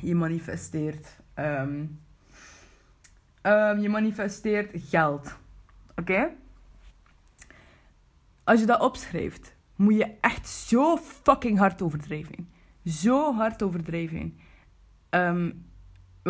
je 0.00 0.14
manifesteert. 0.14 1.16
Um, 1.34 2.00
um, 3.42 3.78
je 3.78 3.88
manifesteert 3.88 4.70
geld. 4.74 5.38
Oké? 5.96 6.30
Als 8.44 8.60
je 8.60 8.66
dat 8.66 8.80
opschrijft, 8.80 9.54
moet 9.76 9.96
je 9.96 10.14
echt 10.20 10.48
zo 10.48 10.96
fucking 10.96 11.58
hard 11.58 11.82
overdrijven. 11.82 12.48
Zo 12.84 13.34
hard 13.34 13.62
overdrijven. 13.62 14.38
Um, 15.10 15.69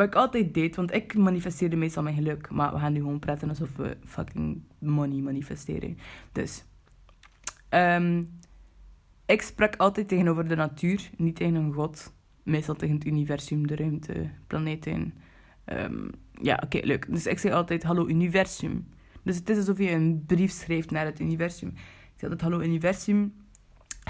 wat 0.00 0.08
ik 0.08 0.14
altijd 0.14 0.54
deed, 0.54 0.76
want 0.76 0.94
ik 0.94 1.14
manifesteerde 1.14 1.76
meestal 1.76 2.02
mijn 2.02 2.14
geluk. 2.14 2.50
Maar 2.50 2.72
we 2.72 2.78
gaan 2.78 2.92
nu 2.92 3.00
gewoon 3.00 3.18
praten 3.18 3.48
alsof 3.48 3.76
we 3.76 3.96
fucking 4.04 4.62
money 4.78 5.20
manifesteren. 5.20 5.98
Dus. 6.32 6.64
Um, 7.70 8.38
ik 9.26 9.42
sprak 9.42 9.76
altijd 9.76 10.08
tegenover 10.08 10.48
de 10.48 10.54
natuur, 10.54 11.10
niet 11.16 11.36
tegen 11.36 11.54
een 11.54 11.72
god. 11.72 12.14
Meestal 12.42 12.74
tegen 12.74 12.94
het 12.94 13.04
universum, 13.04 13.66
de 13.66 13.76
ruimte, 13.76 14.30
planeten. 14.46 15.14
Um, 15.64 16.10
ja, 16.42 16.60
oké, 16.64 16.78
leuk. 16.82 17.06
Dus 17.08 17.26
ik 17.26 17.38
zei 17.38 17.54
altijd, 17.54 17.82
hallo 17.82 18.08
universum. 18.08 18.88
Dus 19.22 19.36
het 19.36 19.48
is 19.48 19.56
alsof 19.56 19.78
je 19.78 19.90
een 19.90 20.24
brief 20.26 20.50
schrijft 20.50 20.90
naar 20.90 21.04
het 21.04 21.20
universum. 21.20 21.68
Ik 21.68 22.16
zei 22.16 22.32
altijd, 22.32 22.50
hallo 22.50 22.64
universum. 22.64 23.34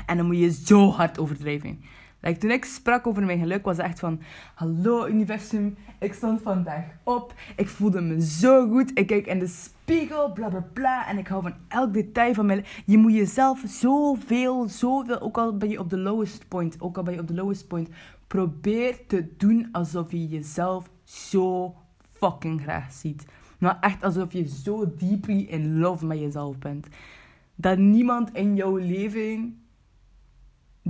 En 0.07 0.17
dan 0.17 0.27
moet 0.27 0.39
je 0.39 0.53
zo 0.53 0.91
hard 0.91 1.19
overdrijven. 1.19 1.81
Like, 2.21 2.39
toen 2.39 2.51
ik 2.51 2.65
sprak 2.65 3.07
over 3.07 3.25
mijn 3.25 3.39
geluk, 3.39 3.65
was 3.65 3.77
het 3.77 3.87
echt 3.87 3.99
van... 3.99 4.21
Hallo 4.55 5.07
universum, 5.07 5.77
ik 5.99 6.13
stond 6.13 6.43
vandaag 6.43 6.85
op. 7.03 7.35
Ik 7.57 7.69
voelde 7.69 8.01
me 8.01 8.21
zo 8.21 8.69
goed. 8.69 8.91
Ik 8.95 9.07
kijk 9.07 9.27
in 9.27 9.39
de 9.39 9.47
spiegel, 9.47 10.33
bla 10.33 10.49
bla 10.49 10.67
bla. 10.73 11.09
En 11.09 11.19
ik 11.19 11.29
hou 11.29 11.43
van 11.43 11.55
elk 11.69 11.95
detail 11.95 12.35
van 12.35 12.47
mijn... 12.47 12.65
Je 12.87 12.99
moet 12.99 13.13
jezelf 13.13 13.63
zoveel, 13.67 14.69
zoveel... 14.69 15.21
Ook 15.21 15.39
al 15.39 15.57
ben 15.57 15.69
je 15.69 15.79
op 15.79 15.91
de 15.91 15.99
lowest 15.99 16.49
point, 16.49 16.81
ook 16.81 16.97
al 16.97 17.03
ben 17.03 17.15
je 17.15 17.21
op 17.21 17.29
de 17.29 17.35
lowest 17.35 17.69
point... 17.69 17.89
Probeer 18.27 19.07
te 19.07 19.29
doen 19.37 19.69
alsof 19.73 20.11
je 20.11 20.29
jezelf 20.29 20.91
zo 21.05 21.75
fucking 22.11 22.61
graag 22.61 22.93
ziet. 22.93 23.27
Maar 23.59 23.79
echt 23.81 24.03
alsof 24.03 24.33
je 24.33 24.49
zo 24.49 24.95
deeply 24.97 25.47
in 25.49 25.79
love 25.79 26.07
met 26.07 26.19
jezelf 26.19 26.59
bent. 26.59 26.87
Dat 27.55 27.79
niemand 27.79 28.33
in 28.33 28.57
jouw 28.57 28.77
leven 28.77 29.60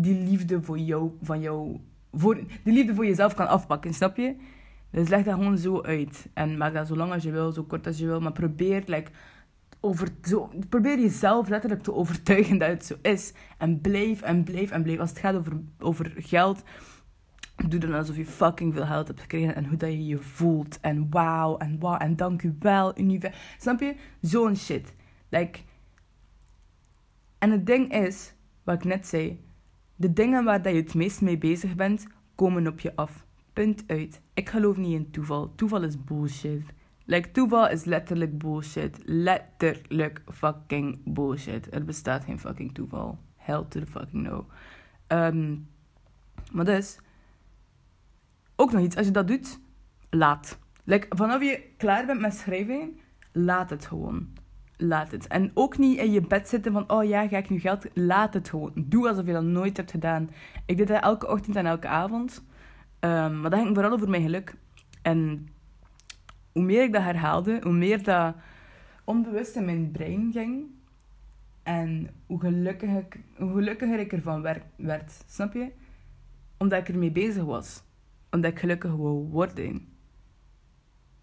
die 0.01 0.15
liefde 0.15 0.63
voor 0.63 0.79
jou, 0.79 1.11
van 1.23 1.41
jou, 1.41 1.81
voor, 2.13 2.35
die 2.63 2.73
liefde 2.73 2.95
voor 2.95 3.07
jezelf 3.07 3.35
kan 3.35 3.49
afpakken, 3.49 3.95
snap 3.95 4.17
je? 4.17 4.37
Dus 4.91 5.09
leg 5.09 5.25
dat 5.25 5.35
gewoon 5.35 5.59
zo 5.59 5.83
uit. 5.83 6.29
En 6.35 6.57
maak 6.57 6.75
dat 6.75 6.87
zo 6.87 6.97
lang 6.97 7.13
als 7.13 7.23
je 7.23 7.31
wil, 7.31 7.53
zo 7.53 7.63
kort 7.63 7.87
als 7.87 7.99
je 7.99 8.07
wil. 8.07 8.21
Maar 8.21 8.33
probeer, 8.33 8.83
like, 8.87 9.11
over, 9.81 10.09
zo, 10.23 10.51
probeer 10.69 11.01
jezelf 11.01 11.49
letterlijk 11.49 11.83
te 11.83 11.95
overtuigen 11.95 12.59
dat 12.59 12.69
het 12.69 12.85
zo 12.85 12.97
is. 13.03 13.33
En 13.59 13.81
blijf 13.81 14.23
en 14.23 14.45
blijf 14.45 14.71
en 14.71 14.83
blijf. 14.83 14.99
Als 14.99 15.11
het 15.11 15.19
gaat 15.19 15.35
over, 15.35 15.61
over 15.79 16.13
geld, 16.17 16.63
doe 17.69 17.81
dan 17.81 17.95
alsof 17.95 18.17
je 18.17 18.27
fucking 18.27 18.75
veel 18.75 18.87
geld 18.87 19.07
hebt 19.07 19.21
gekregen. 19.21 19.55
En 19.55 19.67
hoe 19.67 19.77
dat 19.77 19.91
je 19.91 20.07
je 20.07 20.19
voelt. 20.19 20.81
En 20.81 21.07
wauw, 21.11 21.57
en 21.57 21.79
wauw, 21.79 21.99
en 21.99 22.17
dank 22.17 22.43
u 22.43 22.57
wel. 22.59 22.95
Snap 23.59 23.81
je? 23.81 23.97
Zo'n 24.21 24.57
shit. 24.57 24.95
Like, 25.29 25.59
en 27.39 27.51
het 27.51 27.67
ding 27.67 27.93
is, 27.93 28.33
wat 28.65 28.75
ik 28.75 28.85
net 28.85 29.07
zei 29.07 29.41
de 30.01 30.13
dingen 30.13 30.45
waar 30.45 30.63
dat 30.63 30.73
je 30.73 30.79
het 30.79 30.95
meest 30.95 31.21
mee 31.21 31.39
bezig 31.39 31.75
bent, 31.75 32.07
komen 32.35 32.67
op 32.67 32.81
je 32.81 32.97
af. 32.97 33.27
Punt 33.53 33.85
uit. 33.87 34.21
Ik 34.35 34.49
geloof 34.49 34.77
niet 34.77 34.93
in 34.93 35.11
toeval. 35.11 35.55
Toeval 35.55 35.83
is 35.83 36.05
bullshit. 36.05 36.63
Like, 37.05 37.31
toeval 37.31 37.69
is 37.69 37.85
letterlijk 37.85 38.39
bullshit. 38.39 38.99
Letterlijk 39.05 40.23
fucking 40.33 40.99
bullshit. 41.05 41.75
Er 41.75 41.85
bestaat 41.85 42.25
geen 42.25 42.39
fucking 42.39 42.75
toeval. 42.75 43.19
Hell 43.37 43.65
to 43.69 43.81
the 43.81 43.87
fucking 43.87 44.23
no. 44.23 44.47
Um, 45.09 45.69
maar 46.53 46.65
dus, 46.65 46.99
ook 48.57 48.73
nog 48.73 48.83
iets. 48.83 48.97
Als 48.97 49.07
je 49.07 49.13
dat 49.13 49.29
doet, 49.29 49.61
laat. 50.11 50.59
Like, 50.85 51.07
vanaf 51.17 51.43
je 51.43 51.63
klaar 51.77 52.07
bent 52.07 52.21
met 52.21 52.35
schrijven, 52.35 52.99
laat 53.33 53.71
het 53.71 53.87
gewoon 53.87 54.29
laat 54.81 55.11
het. 55.11 55.27
En 55.27 55.51
ook 55.55 55.79
niet 55.79 55.99
in 55.99 56.13
je 56.13 56.21
bed 56.21 56.49
zitten 56.49 56.73
van, 56.73 56.91
oh 56.91 57.05
ja, 57.05 57.29
ga 57.29 57.37
ik 57.37 57.51
nu 57.51 57.59
geld... 57.59 57.87
Laat 57.95 58.35
het 58.35 58.49
gewoon. 58.49 58.73
Doe 58.75 59.09
alsof 59.09 59.27
je 59.27 59.33
dat 59.33 59.43
nooit 59.43 59.77
hebt 59.77 59.91
gedaan. 59.91 60.31
Ik 60.67 60.77
deed 60.77 60.89
dat 60.89 61.03
elke 61.03 61.29
ochtend 61.29 61.57
en 61.57 61.67
elke 61.67 61.89
avond. 61.89 62.45
Um, 63.01 63.41
maar 63.41 63.51
dat 63.51 63.61
ging 63.61 63.75
vooral 63.75 63.93
over 63.93 64.09
mijn 64.09 64.23
geluk. 64.23 64.55
En 65.03 65.49
hoe 66.53 66.63
meer 66.63 66.83
ik 66.83 66.93
dat 66.93 67.03
herhaalde, 67.03 67.61
hoe 67.63 67.73
meer 67.73 68.03
dat 68.03 68.35
onbewust 69.05 69.57
in 69.57 69.65
mijn 69.65 69.91
brein 69.91 70.33
ging. 70.33 70.65
En 71.63 72.11
hoe, 72.27 72.41
gelukkig 72.41 72.91
ik, 72.91 73.21
hoe 73.37 73.53
gelukkiger 73.53 73.99
ik 73.99 74.13
ervan 74.13 74.43
werd. 74.77 75.25
Snap 75.27 75.53
je? 75.53 75.71
Omdat 76.59 76.81
ik 76.81 76.89
ermee 76.89 77.11
bezig 77.11 77.45
was. 77.45 77.83
Omdat 78.31 78.51
ik 78.51 78.59
gelukkig 78.59 78.91
wou 78.91 79.29
worden. 79.29 79.89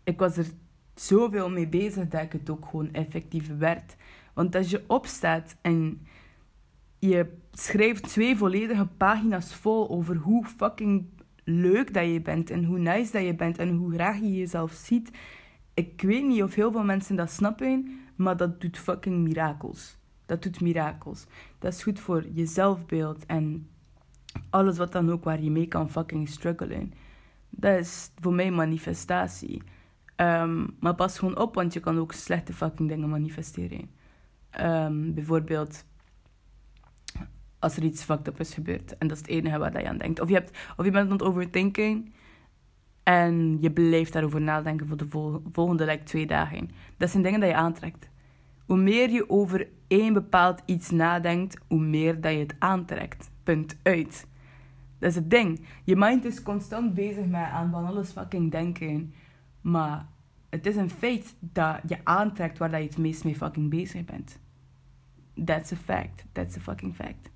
Ik 0.03 0.19
was 0.19 0.37
er 0.37 0.45
zoveel 1.01 1.49
mee 1.49 1.67
bezig 1.67 2.07
dat 2.07 2.21
ik 2.21 2.31
het 2.31 2.49
ook 2.49 2.65
gewoon 2.65 2.93
effectief 2.93 3.57
werd. 3.57 3.95
Want 4.33 4.55
als 4.55 4.69
je 4.69 4.83
opstaat 4.87 5.55
en 5.61 6.07
je 6.99 7.33
schrijft 7.51 8.03
twee 8.03 8.37
volledige 8.37 8.85
pagina's 8.85 9.55
vol 9.55 9.89
over 9.89 10.15
hoe 10.15 10.45
fucking 10.45 11.05
leuk 11.43 11.93
dat 11.93 12.05
je 12.05 12.21
bent 12.21 12.49
en 12.49 12.63
hoe 12.63 12.79
nice 12.79 13.11
dat 13.11 13.23
je 13.23 13.35
bent 13.35 13.57
en 13.57 13.69
hoe 13.69 13.93
graag 13.93 14.19
je 14.19 14.35
jezelf 14.35 14.71
ziet. 14.71 15.11
Ik 15.73 16.01
weet 16.01 16.25
niet 16.25 16.43
of 16.43 16.55
heel 16.55 16.71
veel 16.71 16.83
mensen 16.83 17.15
dat 17.15 17.31
snappen, 17.31 17.99
maar 18.15 18.37
dat 18.37 18.61
doet 18.61 18.77
fucking 18.77 19.17
mirakels. 19.17 19.97
Dat 20.25 20.43
doet 20.43 20.61
mirakels. 20.61 21.25
Dat 21.59 21.73
is 21.73 21.83
goed 21.83 21.99
voor 21.99 22.25
je 22.33 22.45
zelfbeeld 22.45 23.25
en 23.25 23.67
alles 24.49 24.77
wat 24.77 24.91
dan 24.91 25.11
ook 25.11 25.23
waar 25.23 25.41
je 25.41 25.51
mee 25.51 25.67
kan 25.67 25.89
fucking 25.89 26.29
struggelen. 26.29 26.93
Dat 27.49 27.79
is 27.79 28.11
voor 28.19 28.33
mij 28.33 28.51
manifestatie. 28.51 29.61
Um, 30.21 30.75
maar 30.79 30.95
pas 30.95 31.19
gewoon 31.19 31.37
op, 31.37 31.55
want 31.55 31.73
je 31.73 31.79
kan 31.79 31.99
ook 31.99 32.11
slechte 32.11 32.53
fucking 32.53 32.89
dingen 32.89 33.09
manifesteren. 33.09 33.89
Um, 34.61 35.13
bijvoorbeeld 35.13 35.85
als 37.59 37.77
er 37.77 37.83
iets 37.83 38.03
fucked 38.03 38.27
up 38.27 38.39
is 38.39 38.53
gebeurd. 38.53 38.97
En 38.97 39.07
dat 39.07 39.17
is 39.17 39.23
het 39.23 39.31
enige 39.31 39.57
waar 39.57 39.81
je 39.81 39.87
aan 39.87 39.97
denkt. 39.97 40.19
Of 40.19 40.27
je, 40.27 40.33
hebt, 40.33 40.57
of 40.77 40.85
je 40.85 40.91
bent 40.91 41.05
aan 41.05 41.11
het 41.11 41.23
overdenken 41.23 42.13
en 43.03 43.57
je 43.61 43.71
blijft 43.71 44.13
daarover 44.13 44.41
nadenken 44.41 44.87
voor 44.87 44.97
de 44.97 45.07
volgende 45.51 45.85
like, 45.85 46.03
twee 46.03 46.27
dagen. 46.27 46.69
Dat 46.97 47.09
zijn 47.09 47.23
dingen 47.23 47.39
die 47.39 47.49
je 47.49 47.55
aantrekt. 47.55 48.09
Hoe 48.65 48.77
meer 48.77 49.09
je 49.09 49.29
over 49.29 49.67
één 49.87 50.13
bepaald 50.13 50.61
iets 50.65 50.89
nadenkt, 50.89 51.57
hoe 51.67 51.79
meer 51.79 52.21
dat 52.21 52.31
je 52.31 52.37
het 52.39 52.55
aantrekt. 52.59 53.29
Punt 53.43 53.77
uit. 53.83 54.27
Dat 54.99 55.09
is 55.09 55.15
het 55.15 55.29
ding. 55.29 55.65
Je 55.83 55.95
mind 55.95 56.25
is 56.25 56.43
constant 56.43 56.93
bezig 56.93 57.25
met 57.25 57.41
aan 57.41 57.71
van 57.71 57.85
alles 57.85 58.11
fucking 58.11 58.51
denken. 58.51 59.13
Maar 59.67 60.07
het 60.49 60.65
is 60.65 60.75
een 60.75 60.89
feit 60.89 61.35
dat 61.39 61.79
je 61.87 61.97
aantrekt 62.03 62.57
waar 62.57 62.81
je 62.81 62.87
het 62.87 62.97
meest 62.97 63.23
mee 63.23 63.35
fucking 63.35 63.69
bezig 63.69 64.05
bent. 64.05 64.39
That's 65.45 65.71
a 65.71 65.75
fact. 65.75 66.25
That's 66.31 66.57
a 66.57 66.59
fucking 66.59 66.95
fact. 66.95 67.29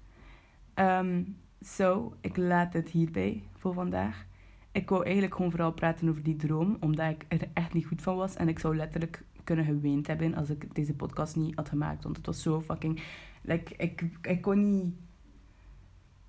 Um, 0.76 1.38
so, 1.62 2.14
ik 2.22 2.38
laat 2.38 2.74
het 2.74 2.90
hierbij 2.90 3.44
voor 3.58 3.74
vandaag. 3.74 4.26
Ik 4.72 4.90
wou 4.90 5.04
eigenlijk 5.04 5.36
gewoon 5.36 5.52
vooral 5.52 5.72
praten 5.72 6.10
over 6.10 6.24
die 6.24 6.36
droom, 6.36 6.78
omdat 6.80 7.10
ik 7.10 7.26
er 7.28 7.48
echt 7.54 7.74
niet 7.74 7.86
goed 7.86 8.02
van 8.02 8.16
was. 8.16 8.36
En 8.36 8.48
ik 8.48 8.60
zou 8.60 8.76
letterlijk 8.76 9.24
kunnen 9.44 9.66
geweend 9.66 10.08
hebben 10.08 10.36
als 10.36 10.50
ik 10.50 10.76
deze 10.76 10.94
podcast 10.94 11.36
niet 11.36 11.56
had 11.56 11.70
gemaakt. 11.70 12.04
Want 12.04 12.18
het 12.18 12.26
was 12.26 12.42
zo 12.42 12.62
fucking... 12.62 13.02
Like, 13.42 13.76
ik, 13.78 14.04
ik 14.22 14.42
kon 14.42 14.60
niet... 14.72 14.94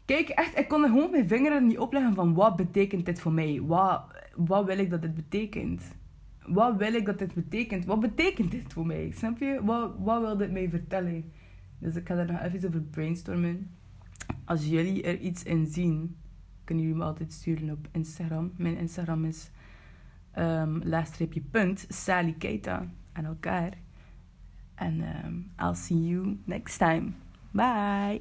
Kijk, 0.05 0.29
echt, 0.29 0.59
ik 0.59 0.69
kon 0.69 0.83
gewoon 0.83 1.11
mijn 1.11 1.29
vingeren 1.29 1.67
niet 1.67 1.79
opleggen 1.79 2.15
van 2.15 2.35
wat 2.35 2.57
betekent 2.57 3.07
dit 3.07 3.21
voor 3.21 3.33
mij? 3.33 3.61
Wat, 3.61 4.22
wat 4.37 4.65
wil 4.65 4.79
ik 4.79 4.91
dat 4.91 5.03
dit 5.03 5.15
betekent? 5.15 5.83
Wat 6.47 6.77
wil 6.77 6.95
ik 6.95 7.07
dat 7.07 7.19
dit 7.19 7.35
betekent? 7.35 7.85
Wat 7.85 8.01
betekent 8.01 8.51
dit 8.51 8.73
voor 8.73 8.87
mij? 8.87 9.11
Snap 9.11 9.39
je? 9.39 9.61
Wat, 9.65 9.95
wat 9.99 10.21
wil 10.21 10.37
dit 10.37 10.53
mij 10.53 10.69
vertellen? 10.69 11.33
Dus 11.79 11.97
ik 11.97 12.07
ga 12.07 12.15
daar 12.15 12.33
nog 12.33 12.41
even 12.41 12.69
over 12.69 12.83
brainstormen. 12.83 13.71
Als 14.45 14.67
jullie 14.67 15.03
er 15.03 15.19
iets 15.19 15.43
in 15.43 15.67
zien, 15.67 16.17
kunnen 16.65 16.85
jullie 16.85 16.99
me 16.99 17.05
altijd 17.05 17.33
sturen 17.33 17.71
op 17.71 17.89
Instagram. 17.93 18.53
Mijn 18.57 18.77
Instagram 18.77 19.25
is 19.25 19.51
um, 20.39 20.83
punt 21.51 21.87
Sally 21.89 22.35
Keita 22.39 22.87
aan 23.13 23.25
elkaar. 23.25 23.73
En 24.75 25.01
um, 25.25 25.51
I'll 25.59 25.75
see 25.75 26.09
you 26.09 26.39
next 26.45 26.79
time. 26.79 27.13
Bye! 27.51 28.21